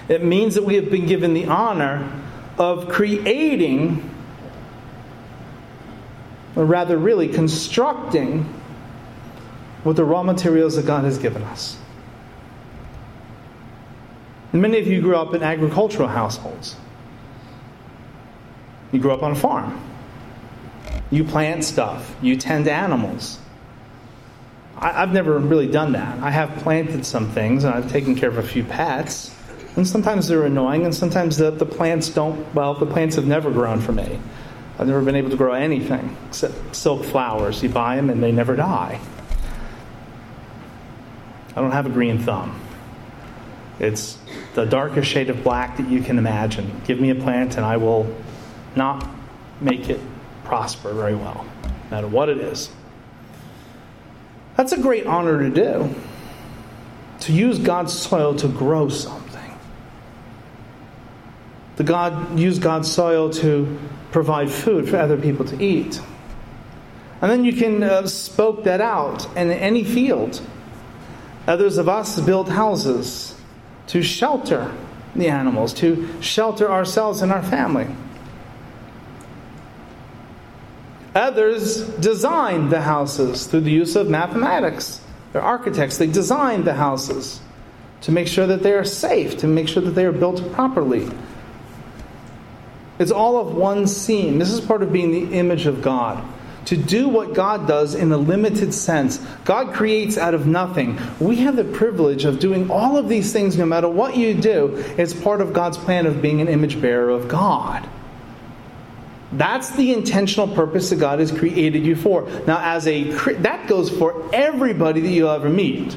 It 0.09 0.23
means 0.23 0.55
that 0.55 0.63
we 0.63 0.73
have 0.73 0.89
been 0.89 1.05
given 1.05 1.35
the 1.35 1.45
honor 1.45 2.11
of 2.57 2.89
creating, 2.89 4.09
or 6.55 6.65
rather, 6.65 6.97
really 6.97 7.27
constructing, 7.27 8.51
with 9.83 9.97
the 9.97 10.03
raw 10.03 10.23
materials 10.23 10.77
that 10.77 10.87
God 10.87 11.03
has 11.03 11.19
given 11.19 11.43
us. 11.43 11.77
Many 14.61 14.79
of 14.79 14.87
you 14.87 15.01
grew 15.01 15.15
up 15.15 15.33
in 15.33 15.43
agricultural 15.43 16.07
households. 16.07 16.75
You 18.91 18.99
grew 18.99 19.11
up 19.11 19.23
on 19.23 19.31
a 19.31 19.35
farm. 19.35 19.81
You 21.11 21.23
plant 21.23 21.63
stuff. 21.63 22.15
You 22.21 22.37
tend 22.37 22.67
animals. 22.67 23.39
I, 24.77 24.91
have 24.91 25.13
never 25.13 25.37
really 25.39 25.67
done 25.67 25.93
that. 25.93 26.19
I 26.19 26.29
have 26.31 26.55
planted 26.57 27.05
some 27.05 27.29
things 27.31 27.63
and 27.63 27.73
I've 27.73 27.89
taken 27.91 28.15
care 28.15 28.29
of 28.29 28.37
a 28.37 28.43
few 28.43 28.63
pets. 28.63 29.35
And 29.75 29.87
sometimes 29.87 30.29
they're 30.29 30.45
annoying, 30.45 30.85
and 30.85 30.95
sometimes 30.95 31.35
the, 31.35 31.51
the 31.51 31.65
plants 31.65 32.07
don't, 32.07 32.53
well, 32.55 32.75
the 32.75 32.85
plants 32.85 33.17
have 33.17 33.27
never 33.27 33.51
grown 33.51 33.81
for 33.81 33.91
me. 33.91 34.19
I've 34.79 34.87
never 34.87 35.01
been 35.01 35.15
able 35.15 35.29
to 35.31 35.35
grow 35.35 35.53
anything 35.53 36.15
except 36.27 36.75
silk 36.75 37.03
flowers. 37.03 37.61
You 37.61 37.69
buy 37.69 37.97
them 37.97 38.09
and 38.09 38.23
they 38.23 38.31
never 38.31 38.55
die. 38.55 39.01
I 41.55 41.61
don't 41.61 41.71
have 41.71 41.85
a 41.85 41.89
green 41.89 42.19
thumb. 42.19 42.59
It's 43.79 44.17
the 44.55 44.65
darkest 44.65 45.09
shade 45.11 45.29
of 45.29 45.43
black 45.43 45.77
that 45.77 45.87
you 45.89 46.01
can 46.01 46.17
imagine. 46.17 46.81
Give 46.85 46.99
me 46.99 47.09
a 47.09 47.15
plant 47.15 47.57
and 47.57 47.65
I 47.65 47.77
will 47.77 48.13
not 48.75 49.05
make 49.59 49.89
it 49.89 49.99
prosper 50.45 50.93
very 50.93 51.13
well, 51.13 51.45
no 51.63 51.71
matter 51.91 52.07
what 52.07 52.29
it 52.29 52.37
is. 52.37 52.71
That's 54.55 54.71
a 54.71 54.79
great 54.79 55.05
honor 55.05 55.39
to 55.39 55.49
do. 55.49 55.93
To 57.21 57.33
use 57.33 57.59
God's 57.59 57.93
soil 57.93 58.35
to 58.35 58.47
grow 58.47 58.87
something. 58.87 59.25
To 61.77 61.83
God 61.83 62.39
used 62.39 62.61
God's 62.61 62.89
soil 62.89 63.29
to 63.31 63.77
provide 64.11 64.49
food 64.49 64.87
for 64.87 64.97
other 64.97 65.17
people 65.17 65.43
to 65.45 65.61
eat. 65.61 65.99
And 67.21 67.29
then 67.29 67.43
you 67.43 67.53
can 67.53 67.83
uh, 67.83 68.07
spoke 68.07 68.63
that 68.63 68.79
out 68.79 69.25
in 69.35 69.51
any 69.51 69.83
field. 69.83 70.41
Others 71.47 71.77
of 71.77 71.89
us 71.89 72.19
build 72.21 72.49
houses 72.49 73.34
to 73.87 74.01
shelter 74.01 74.71
the 75.15 75.29
animals, 75.29 75.73
to 75.75 76.07
shelter 76.21 76.69
ourselves 76.69 77.21
and 77.21 77.31
our 77.31 77.43
family. 77.43 77.87
Others 81.13 81.87
designed 81.99 82.71
the 82.71 82.81
houses 82.81 83.47
through 83.47 83.61
the 83.61 83.71
use 83.71 83.95
of 83.95 84.09
mathematics. 84.09 84.99
They're 85.31 85.41
architects. 85.41 85.97
They 85.97 86.07
designed 86.07 86.65
the 86.65 86.73
houses 86.73 87.39
to 88.01 88.11
make 88.11 88.27
sure 88.27 88.47
that 88.47 88.63
they 88.63 88.73
are 88.73 88.83
safe, 88.83 89.37
to 89.37 89.47
make 89.47 89.69
sure 89.69 89.81
that 89.81 89.91
they 89.91 90.05
are 90.05 90.11
built 90.11 90.51
properly, 90.51 91.09
it's 92.97 93.11
all 93.11 93.37
of 93.37 93.55
one 93.55 93.87
scene. 93.87 94.39
This 94.39 94.51
is 94.51 94.61
part 94.61 94.81
of 94.81 94.93
being 94.93 95.11
the 95.11 95.37
image 95.37 95.65
of 95.65 95.81
God. 95.81 96.23
To 96.65 96.77
do 96.77 97.07
what 97.07 97.33
God 97.33 97.67
does 97.67 97.93
in 97.95 98.11
a 98.11 98.17
limited 98.17 98.73
sense. 98.73 99.17
God 99.43 99.73
creates 99.73 100.17
out 100.17 100.33
of 100.33 100.47
nothing. 100.47 100.99
We 101.19 101.37
have 101.37 101.55
the 101.55 101.63
privilege 101.63 102.25
of 102.25 102.39
doing 102.39 102.71
all 102.71 102.97
of 102.97 103.07
these 103.07 103.31
things 103.31 103.57
no 103.57 103.65
matter 103.65 103.87
what 103.87 104.17
you 104.17 104.33
do. 104.33 104.83
It's 104.97 105.13
part 105.13 105.41
of 105.41 105.53
God's 105.53 105.77
plan 105.77 106.05
of 106.05 106.21
being 106.21 106.41
an 106.41 106.47
image 106.47 106.81
bearer 106.81 107.09
of 107.09 107.27
God. 107.27 107.87
That's 109.31 109.71
the 109.71 109.93
intentional 109.93 110.47
purpose 110.47 110.89
that 110.89 110.97
God 110.97 111.19
has 111.19 111.31
created 111.31 111.85
you 111.85 111.95
for. 111.95 112.23
Now, 112.47 112.59
as 112.61 112.87
a 112.87 113.03
that 113.39 113.67
goes 113.67 113.89
for 113.89 114.29
everybody 114.33 115.01
that 115.01 115.09
you'll 115.09 115.29
ever 115.29 115.49
meet. 115.49 115.95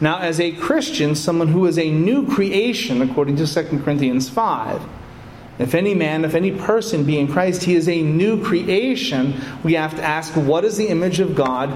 Now, 0.00 0.18
as 0.20 0.40
a 0.40 0.52
Christian, 0.52 1.14
someone 1.14 1.48
who 1.48 1.66
is 1.66 1.78
a 1.78 1.90
new 1.90 2.26
creation, 2.26 3.02
according 3.02 3.36
to 3.36 3.46
2 3.46 3.80
Corinthians 3.80 4.30
5, 4.30 4.82
If 5.60 5.74
any 5.74 5.94
man, 5.94 6.24
if 6.24 6.34
any 6.34 6.52
person 6.52 7.04
be 7.04 7.18
in 7.18 7.28
Christ, 7.28 7.64
he 7.64 7.74
is 7.74 7.86
a 7.86 8.02
new 8.02 8.42
creation. 8.42 9.38
We 9.62 9.74
have 9.74 9.94
to 9.96 10.02
ask, 10.02 10.32
what 10.32 10.64
is 10.64 10.78
the 10.78 10.88
image 10.88 11.20
of 11.20 11.34
God 11.34 11.70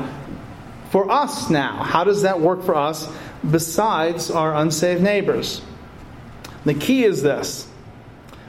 for 0.91 1.11
us 1.11 1.51
now? 1.51 1.83
How 1.83 2.03
does 2.03 2.23
that 2.23 2.41
work 2.41 2.63
for 2.63 2.75
us 2.75 3.13
besides 3.49 4.31
our 4.31 4.55
unsaved 4.55 5.03
neighbors? 5.03 5.61
The 6.65 6.73
key 6.73 7.05
is 7.05 7.23
this 7.23 7.69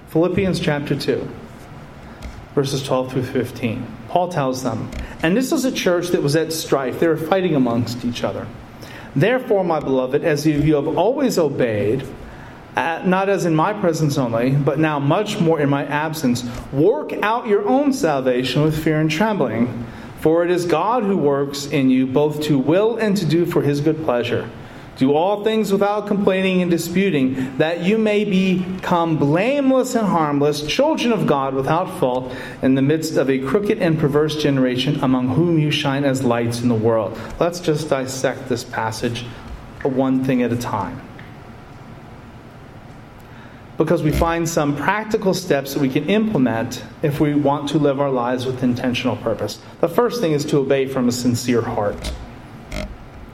Philippians 0.08 0.62
chapter 0.62 0.98
2, 0.98 1.30
verses 2.54 2.82
12 2.84 3.12
through 3.12 3.26
15. 3.26 3.86
Paul 4.08 4.30
tells 4.30 4.64
them, 4.64 4.90
and 5.22 5.36
this 5.36 5.52
was 5.52 5.66
a 5.66 5.72
church 5.72 6.08
that 6.10 6.24
was 6.24 6.38
at 6.38 6.54
strife, 6.54 7.02
they 7.02 7.10
were 7.10 7.18
fighting 7.18 7.56
amongst 7.56 8.06
each 8.06 8.24
other. 8.24 8.48
Therefore, 9.14 9.66
my 9.66 9.82
beloved, 9.82 10.24
as 10.24 10.48
you 10.48 10.76
have 10.76 10.98
always 10.98 11.38
obeyed, 11.38 12.08
uh, 12.76 13.02
not 13.06 13.30
as 13.30 13.46
in 13.46 13.56
my 13.56 13.74
presence 13.74 14.18
only, 14.18 14.52
but 14.52 14.80
now 14.80 15.00
much 15.00 15.40
more 15.40 15.60
in 15.60 15.70
my 15.70 15.86
absence. 15.86 16.44
Work 16.72 17.14
out 17.22 17.48
your 17.48 17.68
own 17.68 17.94
salvation 17.94 18.64
with 18.64 18.84
fear 18.84 19.00
and 19.00 19.10
trembling, 19.10 19.86
for 20.20 20.44
it 20.44 20.52
is 20.52 20.66
God 20.66 21.04
who 21.04 21.18
works 21.18 21.68
in 21.68 21.90
you 21.90 22.06
both 22.06 22.42
to 22.44 22.60
will 22.60 22.98
and 22.98 23.16
to 23.18 23.26
do 23.26 23.46
for 23.46 23.62
his 23.62 23.80
good 23.80 24.04
pleasure. 24.04 24.50
Do 24.98 25.14
all 25.14 25.44
things 25.44 25.74
without 25.74 26.08
complaining 26.08 26.62
and 26.62 26.72
disputing, 26.72 27.58
that 27.58 27.82
you 27.82 27.98
may 27.98 28.24
become 28.24 29.18
blameless 29.18 29.94
and 29.94 30.08
harmless, 30.08 30.66
children 30.66 31.12
of 31.12 31.28
God 31.28 31.54
without 31.54 32.00
fault, 32.00 32.34
in 32.62 32.76
the 32.76 32.82
midst 32.82 33.18
of 33.18 33.30
a 33.30 33.40
crooked 33.40 33.80
and 33.80 34.00
perverse 34.00 34.42
generation, 34.42 35.02
among 35.02 35.30
whom 35.30 35.60
you 35.60 35.70
shine 35.70 36.06
as 36.06 36.24
lights 36.24 36.62
in 36.62 36.70
the 36.70 36.76
world. 36.76 37.18
Let's 37.42 37.60
just 37.60 37.90
dissect 37.90 38.48
this 38.48 38.64
passage 38.64 39.26
one 39.84 40.24
thing 40.24 40.42
at 40.42 40.52
a 40.52 40.58
time 40.58 41.00
because 43.78 44.04
we 44.04 44.12
find 44.12 44.48
some 44.48 44.76
practical 44.76 45.34
steps 45.34 45.74
that 45.74 45.82
we 45.82 45.90
can 45.90 46.10
implement 46.10 46.84
if 47.02 47.20
we 47.20 47.34
want 47.34 47.70
to 47.70 47.78
live 47.78 48.00
our 48.00 48.10
lives 48.10 48.46
with 48.46 48.64
intentional 48.64 49.18
purpose. 49.18 49.60
The 49.82 49.90
first 49.90 50.22
thing 50.22 50.32
is 50.32 50.46
to 50.46 50.58
obey 50.58 50.88
from 50.88 51.10
a 51.10 51.12
sincere 51.12 51.62
heart. 51.62 52.14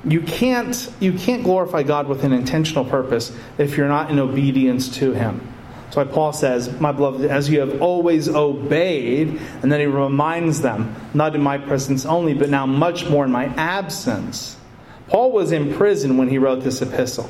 You 0.04 0.22
can't, 0.22 0.92
you 1.00 1.14
can't 1.14 1.44
glorify 1.44 1.84
God 1.84 2.08
with 2.08 2.24
an 2.24 2.34
intentional 2.34 2.86
purpose 2.86 3.36
if 3.60 3.78
you're 3.78 3.88
not 3.88 4.10
in 4.10 4.18
obedience 4.18 4.98
to 4.98 5.14
Him. 5.14 5.48
Why 5.94 6.06
Paul 6.06 6.32
says, 6.32 6.80
My 6.80 6.92
beloved, 6.92 7.26
as 7.26 7.50
you 7.50 7.60
have 7.60 7.82
always 7.82 8.30
obeyed, 8.30 9.40
and 9.62 9.72
then 9.72 9.80
he 9.80 9.86
reminds 9.86 10.62
them, 10.62 10.96
not 11.14 11.36
in 11.36 11.42
my 11.42 11.58
presence 11.58 12.06
only, 12.06 12.34
but 12.34 12.50
now 12.50 12.66
much 12.66 13.10
more 13.10 13.26
in 13.26 13.32
my 13.32 13.48
absence. 13.56 14.56
Paul 15.10 15.34
was 15.34 15.52
in 15.52 15.74
prison 15.74 16.18
when 16.18 16.30
he 16.30 16.38
wrote 16.38 16.64
this 16.64 16.82
epistle. 16.82 17.30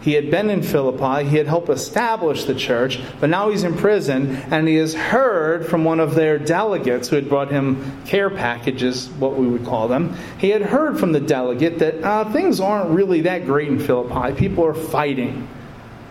He 0.00 0.12
had 0.12 0.30
been 0.30 0.48
in 0.48 0.62
Philippi, 0.62 1.28
he 1.28 1.38
had 1.38 1.48
helped 1.48 1.68
establish 1.68 2.44
the 2.44 2.54
church, 2.54 3.00
but 3.18 3.30
now 3.30 3.50
he's 3.50 3.64
in 3.64 3.76
prison 3.76 4.36
and 4.50 4.68
he 4.68 4.76
has 4.76 4.94
heard 4.94 5.66
from 5.66 5.84
one 5.84 5.98
of 5.98 6.14
their 6.14 6.38
delegates 6.38 7.08
who 7.08 7.16
had 7.16 7.28
brought 7.28 7.50
him 7.50 8.00
care 8.04 8.30
packages, 8.30 9.08
what 9.18 9.34
we 9.34 9.48
would 9.48 9.64
call 9.64 9.88
them. 9.88 10.16
He 10.38 10.50
had 10.50 10.62
heard 10.62 11.00
from 11.00 11.12
the 11.12 11.20
delegate 11.20 11.80
that 11.80 12.02
uh, 12.04 12.32
things 12.32 12.60
aren't 12.60 12.90
really 12.90 13.22
that 13.22 13.44
great 13.44 13.68
in 13.68 13.80
Philippi. 13.80 14.34
People 14.38 14.64
are 14.64 14.74
fighting. 14.74 15.48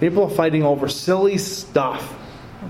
People 0.02 0.24
are 0.24 0.36
fighting 0.36 0.64
over 0.64 0.90
silly 0.90 1.38
stuff. 1.38 2.14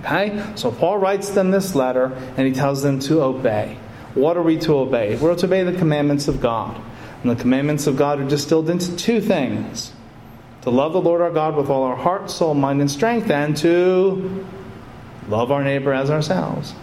Okay? 0.02 0.44
So 0.56 0.72
Paul 0.72 1.00
writes 1.00 1.32
them 1.32 1.50
this 1.50 1.74
letter 1.74 2.14
and 2.38 2.48
he 2.48 2.54
tells 2.54 2.84
them 2.84 3.00
to 3.00 3.24
obey. 3.24 3.78
What 4.14 4.38
are 4.38 4.44
we 4.44 4.58
to 4.60 4.76
obey? 4.76 5.16
We're 5.16 5.36
to 5.36 5.46
obey 5.48 5.64
the 5.64 5.78
commandments 5.78 6.28
of 6.28 6.42
God. 6.42 6.80
And 7.24 7.32
the 7.32 7.36
commandments 7.42 7.88
of 7.88 7.98
God 7.98 8.20
are 8.20 8.28
distilled 8.28 8.70
into 8.70 8.96
two 8.96 9.20
things 9.20 9.94
to 10.62 10.70
love 10.70 10.94
the 10.94 11.02
Lord 11.02 11.22
our 11.22 11.32
God 11.32 11.56
with 11.56 11.70
all 11.70 11.84
our 11.84 11.96
heart, 11.96 12.30
soul, 12.30 12.54
mind, 12.54 12.82
and 12.82 12.92
strength, 12.92 13.30
and 13.30 13.56
to 13.58 14.46
love 15.28 15.52
our 15.52 15.64
neighbor 15.64 15.94
as 15.94 16.10
ourselves. 16.10 16.74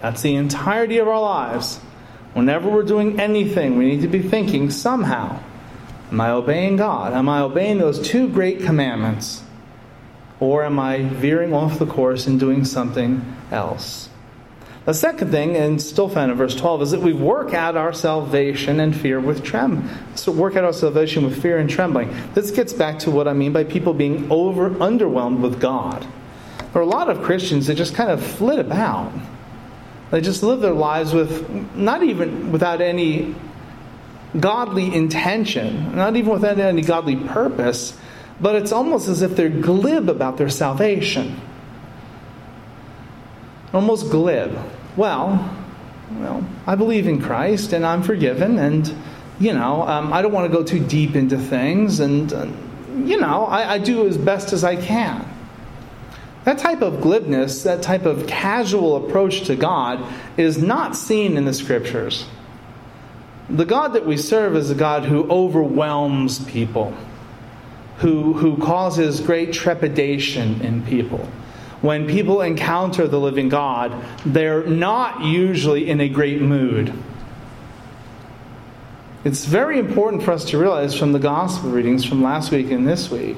That's 0.00 0.22
the 0.22 0.34
entirety 0.34 0.98
of 0.98 1.08
our 1.08 1.20
lives. 1.20 1.78
Whenever 2.34 2.68
we're 2.68 2.82
doing 2.82 3.20
anything, 3.20 3.78
we 3.78 3.86
need 3.86 4.02
to 4.02 4.08
be 4.08 4.22
thinking 4.22 4.70
somehow 4.70 5.40
Am 6.10 6.20
I 6.20 6.30
obeying 6.30 6.76
God? 6.76 7.12
Am 7.12 7.28
I 7.28 7.40
obeying 7.40 7.78
those 7.78 8.00
two 8.06 8.28
great 8.28 8.60
commandments? 8.60 9.42
Or 10.38 10.62
am 10.62 10.78
I 10.78 11.02
veering 11.02 11.52
off 11.52 11.80
the 11.80 11.86
course 11.86 12.28
and 12.28 12.38
doing 12.38 12.64
something 12.64 13.36
else? 13.50 14.08
The 14.84 14.92
second 14.92 15.30
thing, 15.30 15.56
and 15.56 15.80
still 15.80 16.10
found 16.10 16.30
in 16.30 16.36
verse 16.36 16.54
12, 16.54 16.82
is 16.82 16.90
that 16.90 17.00
we 17.00 17.14
work 17.14 17.54
out 17.54 17.74
our 17.74 17.94
salvation 17.94 18.80
and 18.80 18.94
fear 18.94 19.18
with 19.18 19.42
trem. 19.42 19.88
So 20.14 20.30
work 20.30 20.56
out 20.56 20.64
our 20.64 20.74
salvation 20.74 21.24
with 21.24 21.40
fear 21.40 21.56
and 21.56 21.70
trembling. 21.70 22.14
This 22.34 22.50
gets 22.50 22.74
back 22.74 22.98
to 23.00 23.10
what 23.10 23.26
I 23.26 23.32
mean 23.32 23.52
by 23.52 23.64
people 23.64 23.94
being 23.94 24.30
over 24.30 24.68
underwhelmed 24.70 25.40
with 25.40 25.58
God. 25.58 26.06
There 26.58 26.82
are 26.82 26.84
a 26.84 26.86
lot 26.86 27.08
of 27.08 27.22
Christians 27.22 27.68
that 27.68 27.76
just 27.76 27.94
kind 27.94 28.10
of 28.10 28.22
flit 28.22 28.58
about. 28.58 29.10
They 30.10 30.20
just 30.20 30.42
live 30.42 30.60
their 30.60 30.74
lives 30.74 31.14
with 31.14 31.48
not 31.74 32.02
even 32.02 32.52
without 32.52 32.82
any 32.82 33.34
godly 34.38 34.94
intention, 34.94 35.96
not 35.96 36.14
even 36.16 36.30
without 36.30 36.58
any 36.58 36.82
godly 36.82 37.16
purpose, 37.16 37.96
but 38.38 38.54
it's 38.56 38.72
almost 38.72 39.08
as 39.08 39.22
if 39.22 39.34
they're 39.34 39.48
glib 39.48 40.10
about 40.10 40.36
their 40.36 40.50
salvation 40.50 41.40
almost 43.74 44.10
glib. 44.10 44.56
Well, 44.96 45.56
well, 46.12 46.46
I 46.66 46.74
believe 46.74 47.08
in 47.08 47.20
Christ 47.20 47.72
and 47.72 47.84
I'm 47.84 48.02
forgiven, 48.02 48.58
and 48.58 48.92
you 49.40 49.52
know, 49.52 49.82
um, 49.82 50.12
I 50.12 50.22
don't 50.22 50.32
want 50.32 50.50
to 50.50 50.56
go 50.56 50.62
too 50.62 50.80
deep 50.80 51.16
into 51.16 51.38
things, 51.38 52.00
and 52.00 52.32
uh, 52.32 52.46
you 53.04 53.18
know, 53.18 53.46
I, 53.46 53.74
I 53.74 53.78
do 53.78 54.06
as 54.06 54.16
best 54.16 54.52
as 54.52 54.62
I 54.62 54.76
can. 54.76 55.28
That 56.44 56.58
type 56.58 56.82
of 56.82 57.00
glibness, 57.00 57.64
that 57.64 57.82
type 57.82 58.04
of 58.04 58.26
casual 58.26 58.96
approach 59.04 59.46
to 59.46 59.56
God, 59.56 60.04
is 60.36 60.62
not 60.62 60.94
seen 60.94 61.36
in 61.36 61.46
the 61.46 61.54
scriptures. 61.54 62.26
The 63.48 63.64
God 63.64 63.94
that 63.94 64.06
we 64.06 64.16
serve 64.16 64.54
is 64.54 64.70
a 64.70 64.74
God 64.74 65.04
who 65.04 65.28
overwhelms 65.30 66.44
people, 66.44 66.94
who, 67.98 68.34
who 68.34 68.58
causes 68.58 69.20
great 69.20 69.52
trepidation 69.52 70.60
in 70.60 70.82
people 70.82 71.28
when 71.84 72.06
people 72.06 72.40
encounter 72.40 73.06
the 73.06 73.20
living 73.20 73.50
God, 73.50 73.92
they're 74.24 74.64
not 74.64 75.22
usually 75.22 75.90
in 75.90 76.00
a 76.00 76.08
great 76.08 76.40
mood. 76.40 76.94
It's 79.22 79.44
very 79.44 79.78
important 79.78 80.22
for 80.22 80.32
us 80.32 80.46
to 80.46 80.58
realize 80.58 80.98
from 80.98 81.12
the 81.12 81.18
gospel 81.18 81.68
readings 81.68 82.02
from 82.02 82.22
last 82.22 82.50
week 82.50 82.70
and 82.70 82.88
this 82.88 83.10
week 83.10 83.36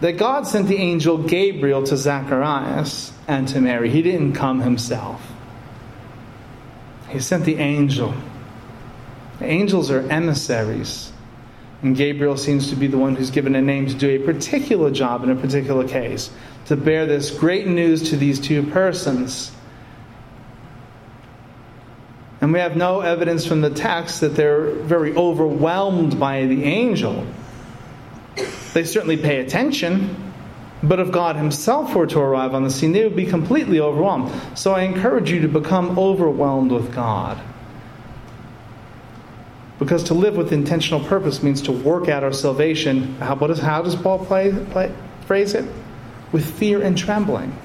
that 0.00 0.16
God 0.16 0.48
sent 0.48 0.66
the 0.66 0.78
angel 0.78 1.16
Gabriel 1.16 1.84
to 1.84 1.96
Zacharias 1.96 3.12
and 3.28 3.46
to 3.48 3.60
Mary. 3.60 3.88
He 3.88 4.02
didn't 4.02 4.32
come 4.32 4.62
himself, 4.62 5.22
He 7.08 7.20
sent 7.20 7.44
the 7.44 7.54
angel. 7.54 8.14
The 9.38 9.46
angels 9.46 9.92
are 9.92 10.00
emissaries. 10.10 11.12
And 11.82 11.96
Gabriel 11.96 12.36
seems 12.36 12.70
to 12.70 12.76
be 12.76 12.86
the 12.86 12.98
one 12.98 13.16
who's 13.16 13.30
given 13.30 13.54
a 13.54 13.60
name 13.60 13.86
to 13.86 13.94
do 13.94 14.08
a 14.08 14.18
particular 14.18 14.90
job 14.90 15.22
in 15.24 15.30
a 15.30 15.36
particular 15.36 15.86
case 15.86 16.30
to 16.66 16.76
bear 16.76 17.06
this 17.06 17.30
great 17.30 17.66
news 17.66 18.10
to 18.10 18.16
these 18.16 18.40
two 18.40 18.62
persons. 18.64 19.52
And 22.40 22.52
we 22.52 22.58
have 22.58 22.76
no 22.76 23.00
evidence 23.00 23.46
from 23.46 23.60
the 23.60 23.70
text 23.70 24.20
that 24.20 24.34
they're 24.34 24.70
very 24.70 25.14
overwhelmed 25.14 26.18
by 26.18 26.46
the 26.46 26.64
angel. 26.64 27.26
They 28.74 28.84
certainly 28.84 29.16
pay 29.16 29.40
attention, 29.40 30.32
but 30.82 31.00
if 31.00 31.10
God 31.10 31.36
Himself 31.36 31.94
were 31.94 32.06
to 32.08 32.20
arrive 32.20 32.54
on 32.54 32.64
the 32.64 32.70
scene, 32.70 32.92
they 32.92 33.04
would 33.04 33.16
be 33.16 33.26
completely 33.26 33.80
overwhelmed. 33.80 34.30
So 34.56 34.72
I 34.72 34.82
encourage 34.82 35.30
you 35.30 35.40
to 35.42 35.48
become 35.48 35.98
overwhelmed 35.98 36.72
with 36.72 36.94
God. 36.94 37.40
Because 39.78 40.04
to 40.04 40.14
live 40.14 40.36
with 40.36 40.52
intentional 40.52 41.00
purpose 41.00 41.42
means 41.42 41.60
to 41.62 41.72
work 41.72 42.08
out 42.08 42.24
our 42.24 42.32
salvation. 42.32 43.16
How, 43.16 43.34
does, 43.34 43.58
how 43.58 43.82
does 43.82 43.94
Paul 43.94 44.24
play, 44.24 44.52
play, 44.70 44.94
phrase 45.26 45.54
it? 45.54 45.66
with 46.32 46.58
fear 46.58 46.82
and 46.82 46.96
trembling. 46.98 47.56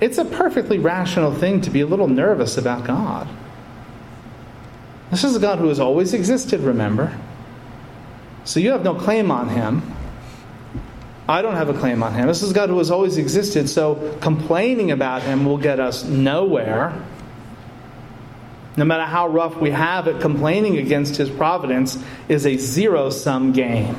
It's 0.00 0.18
a 0.18 0.24
perfectly 0.24 0.78
rational 0.78 1.34
thing 1.34 1.60
to 1.62 1.70
be 1.70 1.80
a 1.80 1.86
little 1.86 2.08
nervous 2.08 2.56
about 2.56 2.84
God. 2.84 3.28
This 5.10 5.24
is 5.24 5.36
a 5.36 5.40
God 5.40 5.58
who 5.58 5.68
has 5.68 5.78
always 5.78 6.14
existed, 6.14 6.60
remember? 6.60 7.16
So 8.44 8.60
you 8.60 8.70
have 8.72 8.82
no 8.82 8.94
claim 8.94 9.30
on 9.30 9.48
him. 9.48 9.94
I 11.28 11.42
don't 11.42 11.54
have 11.54 11.68
a 11.68 11.74
claim 11.78 12.02
on 12.02 12.14
him. 12.14 12.26
This 12.26 12.42
is 12.42 12.52
God 12.52 12.70
who 12.70 12.78
has 12.78 12.90
always 12.90 13.18
existed, 13.18 13.68
so 13.68 14.16
complaining 14.20 14.90
about 14.90 15.22
him 15.22 15.44
will 15.44 15.58
get 15.58 15.78
us 15.78 16.04
nowhere. 16.04 17.00
No 18.76 18.84
matter 18.84 19.04
how 19.04 19.28
rough 19.28 19.56
we 19.56 19.70
have 19.70 20.06
it, 20.06 20.20
complaining 20.20 20.78
against 20.78 21.16
his 21.16 21.28
providence 21.28 21.98
is 22.28 22.46
a 22.46 22.56
zero 22.56 23.10
sum 23.10 23.52
game. 23.52 23.96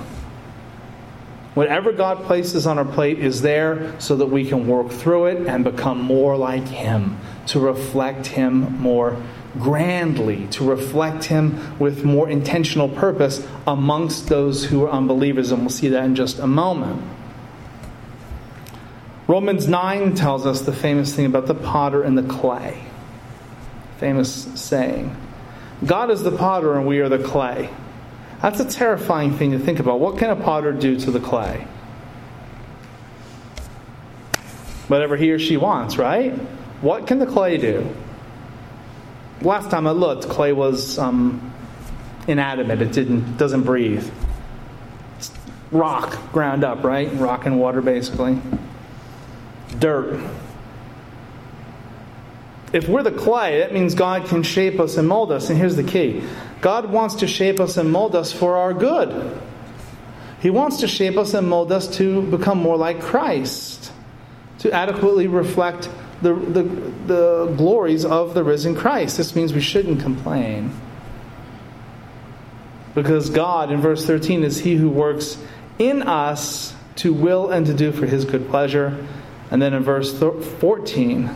Whatever 1.54 1.92
God 1.92 2.24
places 2.24 2.66
on 2.66 2.78
our 2.78 2.86
plate 2.86 3.20
is 3.20 3.42
there 3.42 4.00
so 4.00 4.16
that 4.16 4.28
we 4.28 4.48
can 4.48 4.68
work 4.68 4.90
through 4.90 5.26
it 5.26 5.48
and 5.48 5.66
become 5.66 6.02
more 6.02 6.38
like 6.38 6.66
Him, 6.66 7.18
to 7.48 7.60
reflect 7.60 8.28
Him 8.28 8.80
more 8.80 9.22
grandly, 9.60 10.48
to 10.48 10.64
reflect 10.64 11.26
Him 11.26 11.78
with 11.78 12.06
more 12.06 12.30
intentional 12.30 12.88
purpose 12.88 13.46
amongst 13.68 14.30
those 14.30 14.64
who 14.64 14.86
are 14.86 14.92
unbelievers. 14.92 15.52
And 15.52 15.62
we'll 15.62 15.70
see 15.70 15.90
that 15.90 16.06
in 16.06 16.16
just 16.16 16.40
a 16.40 16.48
moment. 16.48 17.04
Romans 19.28 19.68
9 19.68 20.16
tells 20.16 20.46
us 20.46 20.62
the 20.62 20.74
famous 20.74 21.14
thing 21.14 21.26
about 21.26 21.48
the 21.48 21.56
potter 21.56 22.02
and 22.02 22.18
the 22.18 22.24
clay. 22.24 22.82
Famous 24.02 24.48
saying 24.60 25.16
God 25.86 26.10
is 26.10 26.24
the 26.24 26.32
potter 26.32 26.76
and 26.76 26.88
we 26.88 27.02
are 27.02 27.08
the 27.08 27.20
clay. 27.20 27.70
That's 28.42 28.60
a 28.60 28.66
terrifying 28.66 29.38
thing 29.38 29.52
to 29.52 29.60
think 29.60 29.78
about. 29.78 30.00
What 30.00 30.18
can 30.18 30.32
a 30.32 30.36
potter 30.36 30.74
do 30.74 31.00
to 31.02 31.12
the 31.12 31.20
clay? 31.20 31.68
Whatever 34.88 35.18
he 35.18 35.32
or 35.32 35.38
she 35.38 35.56
wants, 35.56 35.98
right? 35.98 36.34
What 36.82 37.06
can 37.06 37.20
the 37.20 37.28
clay 37.28 37.58
do? 37.58 37.94
Last 39.44 39.70
time 39.70 39.86
I 39.86 39.92
looked, 39.92 40.28
clay 40.28 40.52
was 40.52 40.98
um, 40.98 41.54
inanimate. 42.28 42.82
It 42.82 42.92
didn't 42.92 43.38
doesn't 43.38 43.62
breathe. 43.62 44.10
It's 45.18 45.32
rock 45.72 46.32
ground 46.32 46.64
up, 46.64 46.84
right? 46.84 47.12
Rock 47.14 47.46
and 47.46 47.60
water, 47.60 47.82
basically. 47.82 48.40
Dirt. 49.78 50.20
If 52.74 52.88
we're 52.88 53.04
the 53.04 53.12
clay, 53.12 53.60
that 53.60 53.74
means 53.74 53.96
God 53.96 54.28
can 54.28 54.44
shape 54.44 54.80
us 54.80 54.98
and 54.98 55.08
mold 55.08 55.32
us. 55.32 55.50
And 55.50 55.58
here's 55.58 55.76
the 55.76 55.84
key 55.84 56.24
God 56.62 56.92
wants 56.92 57.16
to 57.16 57.28
shape 57.28 57.60
us 57.60 57.78
and 57.78 57.92
mold 57.92 58.16
us 58.16 58.32
for 58.32 58.56
our 58.58 58.74
good. 58.74 59.40
He 60.42 60.50
wants 60.50 60.78
to 60.78 60.88
shape 60.88 61.18
us 61.18 61.34
and 61.34 61.48
mold 61.48 61.72
us 61.72 61.88
to 61.98 62.24
become 62.24 62.58
more 62.58 62.78
like 62.78 63.02
Christ, 63.02 63.92
to 64.60 64.72
adequately 64.72 65.28
reflect 65.28 65.90
the, 66.22 66.34
the, 66.34 66.64
the 67.08 67.54
glories 67.58 68.06
of 68.06 68.34
the 68.34 68.44
risen 68.44 68.76
Christ. 68.76 69.18
This 69.18 69.36
means 69.36 69.54
we 69.54 69.62
shouldn't 69.62 70.02
complain. 70.02 70.72
Because 72.96 73.30
God, 73.30 73.72
in 73.72 73.82
verse 73.82 74.06
13, 74.06 74.44
is 74.44 74.60
He 74.60 74.76
who 74.76 74.90
works 74.90 75.38
in 75.78 76.02
us 76.04 76.76
to 76.98 77.14
will 77.14 77.50
and 77.52 77.66
to 77.68 77.74
do 77.74 77.92
for 77.92 78.06
His 78.06 78.26
good 78.26 78.50
pleasure. 78.50 79.06
And 79.50 79.62
then 79.62 79.74
in 79.74 79.84
verse 79.84 80.18
14, 80.18 81.30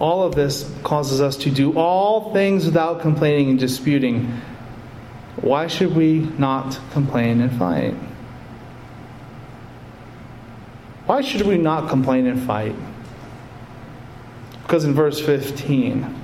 all 0.00 0.24
of 0.24 0.34
this 0.34 0.68
causes 0.82 1.20
us 1.20 1.36
to 1.36 1.50
do 1.50 1.78
all 1.78 2.32
things 2.32 2.64
without 2.64 3.00
complaining 3.00 3.50
and 3.50 3.58
disputing. 3.58 4.40
Why 5.36 5.66
should 5.66 5.94
we 5.94 6.20
not 6.38 6.80
complain 6.92 7.40
and 7.42 7.56
fight? 7.58 7.94
Why 11.06 11.20
should 11.20 11.42
we 11.42 11.58
not 11.58 11.90
complain 11.90 12.26
and 12.26 12.42
fight? 12.42 12.74
Because 14.62 14.84
in 14.84 14.94
verse 14.94 15.20
15, 15.20 16.16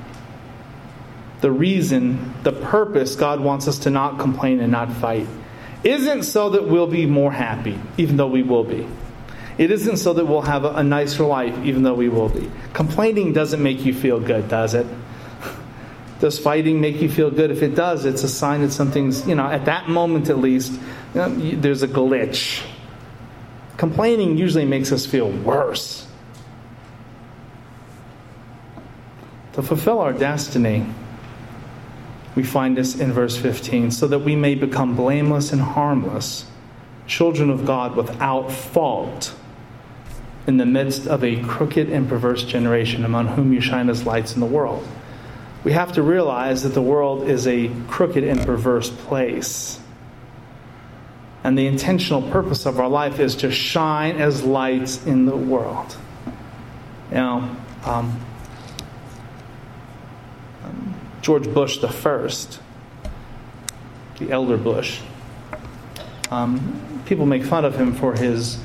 the 1.43 1.51
reason, 1.51 2.33
the 2.45 2.53
purpose 2.53 3.15
God 3.15 3.41
wants 3.41 3.69
us 3.69 3.81
to 3.81 3.91
not 3.91 4.19
complain 4.19 4.61
and 4.61 4.73
not 4.73 4.91
fight 4.93 5.27
isn't 5.85 6.23
so 6.23 6.51
that 6.51 6.67
we'll 6.67 6.87
be 6.87 7.05
more 7.05 7.33
happy, 7.33 7.79
even 7.99 8.17
though 8.17 8.27
we 8.27 8.43
will 8.43 8.65
be. 8.65 8.87
It 9.59 9.71
isn't 9.71 9.97
so 9.97 10.13
that 10.13 10.27
we'll 10.27 10.43
have 10.43 10.65
a, 10.65 10.83
nicer 10.83 11.25
life, 11.25 11.57
even 11.65 11.83
though 11.83 11.95
we 11.95 12.11
will 12.11 12.29
be. 12.29 12.51
Complaining 12.75 13.33
doesn't 13.33 13.63
make 13.63 13.87
you 13.87 13.95
feel 13.95 14.21
good, 14.21 14.49
does 14.49 14.75
it? 14.75 14.87
Does 16.21 16.39
fighting 16.39 16.81
make 16.81 17.01
you 17.01 17.11
feel 17.11 17.31
good? 17.31 17.51
If 17.51 17.63
it 17.63 17.75
does, 17.75 18.07
it's 18.07 18.23
a 18.23 18.29
sign 18.29 18.63
that 18.63 18.73
something's, 18.73 19.27
you 19.27 19.35
know, 19.35 19.47
at 19.47 19.67
that 19.67 19.89
moment 19.89 20.31
at 20.31 20.39
least, 20.39 20.73
you 20.73 21.21
know, 21.21 21.29
there's 21.61 21.83
a 21.83 21.89
glitch. 21.89 22.63
Complaining 23.77 24.39
usually 24.39 24.65
makes 24.65 24.93
us 24.93 25.05
feel 25.05 25.31
worse. 25.31 26.07
To 29.53 29.63
fulfill 29.63 29.99
our 29.99 30.15
destiny, 30.15 30.87
we 32.35 32.43
find 32.43 32.77
this 32.77 32.99
in 32.99 33.13
verse 33.13 33.37
15, 33.37 33.91
so 33.91 34.07
that 34.07 34.21
we 34.21 34.37
may 34.37 34.55
become 34.55 34.97
blameless 34.97 35.53
and 35.53 35.61
harmless, 35.61 36.47
children 37.07 37.51
of 37.51 37.67
God 37.67 37.95
without 37.95 38.51
fault 38.51 39.35
in 40.47 40.59
the 40.59 40.67
midst 40.67 41.07
of 41.07 41.25
a 41.25 41.43
crooked 41.43 41.91
and 41.91 42.09
perverse 42.09 42.45
generation 42.45 43.05
among 43.05 43.27
whom 43.29 43.53
you 43.53 43.61
shine 43.61 43.91
as 43.91 44.07
lights 44.07 44.35
in 44.35 44.41
the 44.41 44.47
world. 44.47 44.87
We 45.65 45.73
have 45.73 45.93
to 45.95 46.03
realize 46.03 46.63
that 46.63 46.75
the 46.75 46.83
world 46.83 47.29
is 47.29 47.47
a 47.49 47.69
crooked 47.89 48.23
and 48.23 48.41
perverse 48.47 48.89
place. 48.89 49.81
And 51.43 51.59
the 51.59 51.67
intentional 51.67 52.23
purpose 52.23 52.67
of 52.67 52.79
our 52.79 52.89
life 52.89 53.19
is 53.19 53.37
to 53.37 53.51
shine 53.51 54.17
as 54.17 54.45
lights 54.45 55.05
in 55.05 55.27
the 55.27 55.37
world. 55.37 55.97
Now, 57.11 57.57
um, 57.85 58.21
George 61.23 61.53
Bush 61.53 61.79
the 61.79 61.89
first, 61.89 62.61
the 64.19 64.31
elder 64.31 64.57
Bush, 64.57 65.01
um, 66.31 67.03
people 67.07 67.27
make 67.27 67.45
fun 67.45 67.65
of 67.65 67.77
him 67.77 67.95
for 67.95 68.15
his 68.15 68.59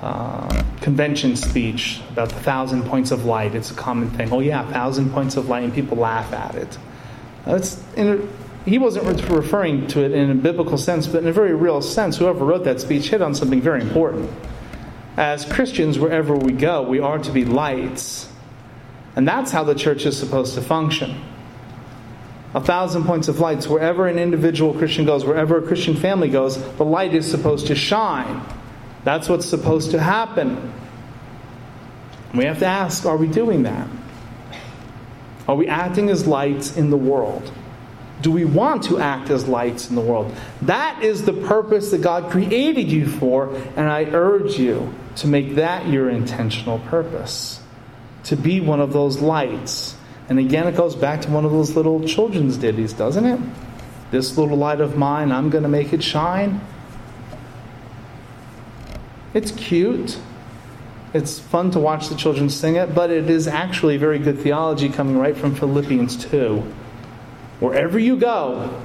uh, 0.00 0.62
convention 0.80 1.36
speech 1.36 2.00
about 2.10 2.28
the 2.28 2.40
thousand 2.40 2.84
points 2.84 3.10
of 3.10 3.24
light. 3.24 3.54
It's 3.54 3.70
a 3.70 3.74
common 3.74 4.10
thing. 4.10 4.32
Oh, 4.32 4.40
yeah, 4.40 4.70
thousand 4.72 5.10
points 5.12 5.36
of 5.36 5.48
light, 5.48 5.64
and 5.64 5.74
people 5.74 5.96
laugh 5.96 6.32
at 6.32 6.54
it. 6.54 6.78
That's 7.44 7.82
a, 7.96 8.20
he 8.64 8.78
wasn't 8.78 9.28
referring 9.30 9.86
to 9.88 10.04
it 10.04 10.12
in 10.12 10.30
a 10.30 10.34
biblical 10.34 10.78
sense, 10.78 11.06
but 11.06 11.22
in 11.22 11.28
a 11.28 11.32
very 11.32 11.54
real 11.54 11.80
sense. 11.82 12.16
Whoever 12.16 12.44
wrote 12.44 12.64
that 12.64 12.80
speech 12.80 13.08
hit 13.08 13.22
on 13.22 13.34
something 13.34 13.60
very 13.60 13.80
important. 13.80 14.30
As 15.16 15.44
Christians, 15.44 15.98
wherever 15.98 16.36
we 16.36 16.52
go, 16.52 16.82
we 16.82 17.00
are 17.00 17.18
to 17.18 17.32
be 17.32 17.44
lights. 17.44 18.30
And 19.16 19.26
that's 19.26 19.50
how 19.50 19.64
the 19.64 19.74
church 19.74 20.06
is 20.06 20.16
supposed 20.16 20.54
to 20.54 20.62
function. 20.62 21.20
A 22.54 22.60
thousand 22.60 23.04
points 23.04 23.26
of 23.26 23.40
lights. 23.40 23.66
Wherever 23.66 24.06
an 24.06 24.18
individual 24.18 24.74
Christian 24.74 25.04
goes, 25.04 25.24
wherever 25.24 25.58
a 25.58 25.66
Christian 25.66 25.96
family 25.96 26.28
goes, 26.28 26.62
the 26.76 26.84
light 26.84 27.14
is 27.14 27.28
supposed 27.28 27.66
to 27.66 27.74
shine. 27.74 28.40
That's 29.08 29.26
what's 29.26 29.46
supposed 29.46 29.92
to 29.92 29.98
happen. 29.98 30.70
We 32.34 32.44
have 32.44 32.58
to 32.58 32.66
ask 32.66 33.06
are 33.06 33.16
we 33.16 33.26
doing 33.26 33.62
that? 33.62 33.88
Are 35.48 35.56
we 35.56 35.66
acting 35.66 36.10
as 36.10 36.26
lights 36.26 36.76
in 36.76 36.90
the 36.90 36.98
world? 36.98 37.50
Do 38.20 38.30
we 38.30 38.44
want 38.44 38.82
to 38.82 38.98
act 38.98 39.30
as 39.30 39.48
lights 39.48 39.88
in 39.88 39.94
the 39.94 40.02
world? 40.02 40.36
That 40.60 41.02
is 41.02 41.24
the 41.24 41.32
purpose 41.32 41.90
that 41.92 42.02
God 42.02 42.30
created 42.30 42.92
you 42.92 43.06
for, 43.06 43.54
and 43.76 43.88
I 43.88 44.04
urge 44.04 44.58
you 44.58 44.92
to 45.16 45.26
make 45.26 45.54
that 45.54 45.88
your 45.88 46.10
intentional 46.10 46.78
purpose. 46.78 47.62
To 48.24 48.36
be 48.36 48.60
one 48.60 48.82
of 48.82 48.92
those 48.92 49.20
lights. 49.20 49.96
And 50.28 50.38
again, 50.38 50.66
it 50.66 50.76
goes 50.76 50.94
back 50.94 51.22
to 51.22 51.30
one 51.30 51.46
of 51.46 51.50
those 51.50 51.74
little 51.74 52.06
children's 52.06 52.58
ditties, 52.58 52.92
doesn't 52.92 53.24
it? 53.24 53.40
This 54.10 54.36
little 54.36 54.58
light 54.58 54.82
of 54.82 54.98
mine, 54.98 55.32
I'm 55.32 55.48
going 55.48 55.62
to 55.62 55.70
make 55.70 55.94
it 55.94 56.02
shine. 56.02 56.60
It's 59.38 59.52
cute. 59.52 60.18
It's 61.14 61.38
fun 61.38 61.70
to 61.70 61.78
watch 61.78 62.08
the 62.08 62.16
children 62.16 62.50
sing 62.50 62.74
it, 62.74 62.92
but 62.92 63.12
it 63.12 63.30
is 63.30 63.46
actually 63.46 63.96
very 63.96 64.18
good 64.18 64.40
theology 64.40 64.88
coming 64.88 65.16
right 65.16 65.36
from 65.36 65.54
Philippians 65.54 66.16
2. 66.24 66.56
Wherever 67.60 68.00
you 68.00 68.16
go, 68.16 68.82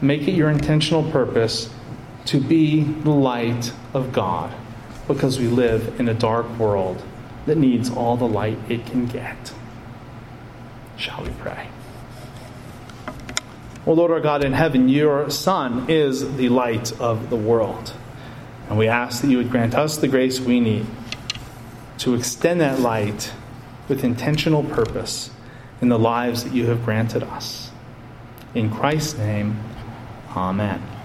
make 0.00 0.22
it 0.28 0.30
your 0.32 0.48
intentional 0.48 1.02
purpose 1.10 1.68
to 2.24 2.40
be 2.40 2.84
the 2.84 3.10
light 3.10 3.70
of 3.92 4.14
God 4.14 4.50
because 5.08 5.38
we 5.38 5.46
live 5.46 6.00
in 6.00 6.08
a 6.08 6.14
dark 6.14 6.48
world 6.58 7.04
that 7.44 7.58
needs 7.58 7.90
all 7.90 8.16
the 8.16 8.26
light 8.26 8.56
it 8.70 8.86
can 8.86 9.04
get. 9.04 9.52
Shall 10.96 11.22
we 11.22 11.30
pray? 11.32 11.68
O 13.84 13.92
Lord 13.92 14.10
our 14.10 14.20
God 14.20 14.42
in 14.42 14.54
heaven, 14.54 14.88
your 14.88 15.28
Son 15.28 15.84
is 15.90 16.38
the 16.38 16.48
light 16.48 16.98
of 16.98 17.28
the 17.28 17.36
world. 17.36 17.92
And 18.68 18.78
we 18.78 18.88
ask 18.88 19.22
that 19.22 19.28
you 19.28 19.38
would 19.38 19.50
grant 19.50 19.74
us 19.74 19.96
the 19.96 20.08
grace 20.08 20.40
we 20.40 20.60
need 20.60 20.86
to 21.98 22.14
extend 22.14 22.60
that 22.60 22.80
light 22.80 23.32
with 23.88 24.04
intentional 24.04 24.64
purpose 24.64 25.30
in 25.80 25.88
the 25.88 25.98
lives 25.98 26.44
that 26.44 26.52
you 26.52 26.66
have 26.66 26.84
granted 26.84 27.22
us. 27.22 27.70
In 28.54 28.70
Christ's 28.70 29.18
name, 29.18 29.60
amen. 30.34 30.95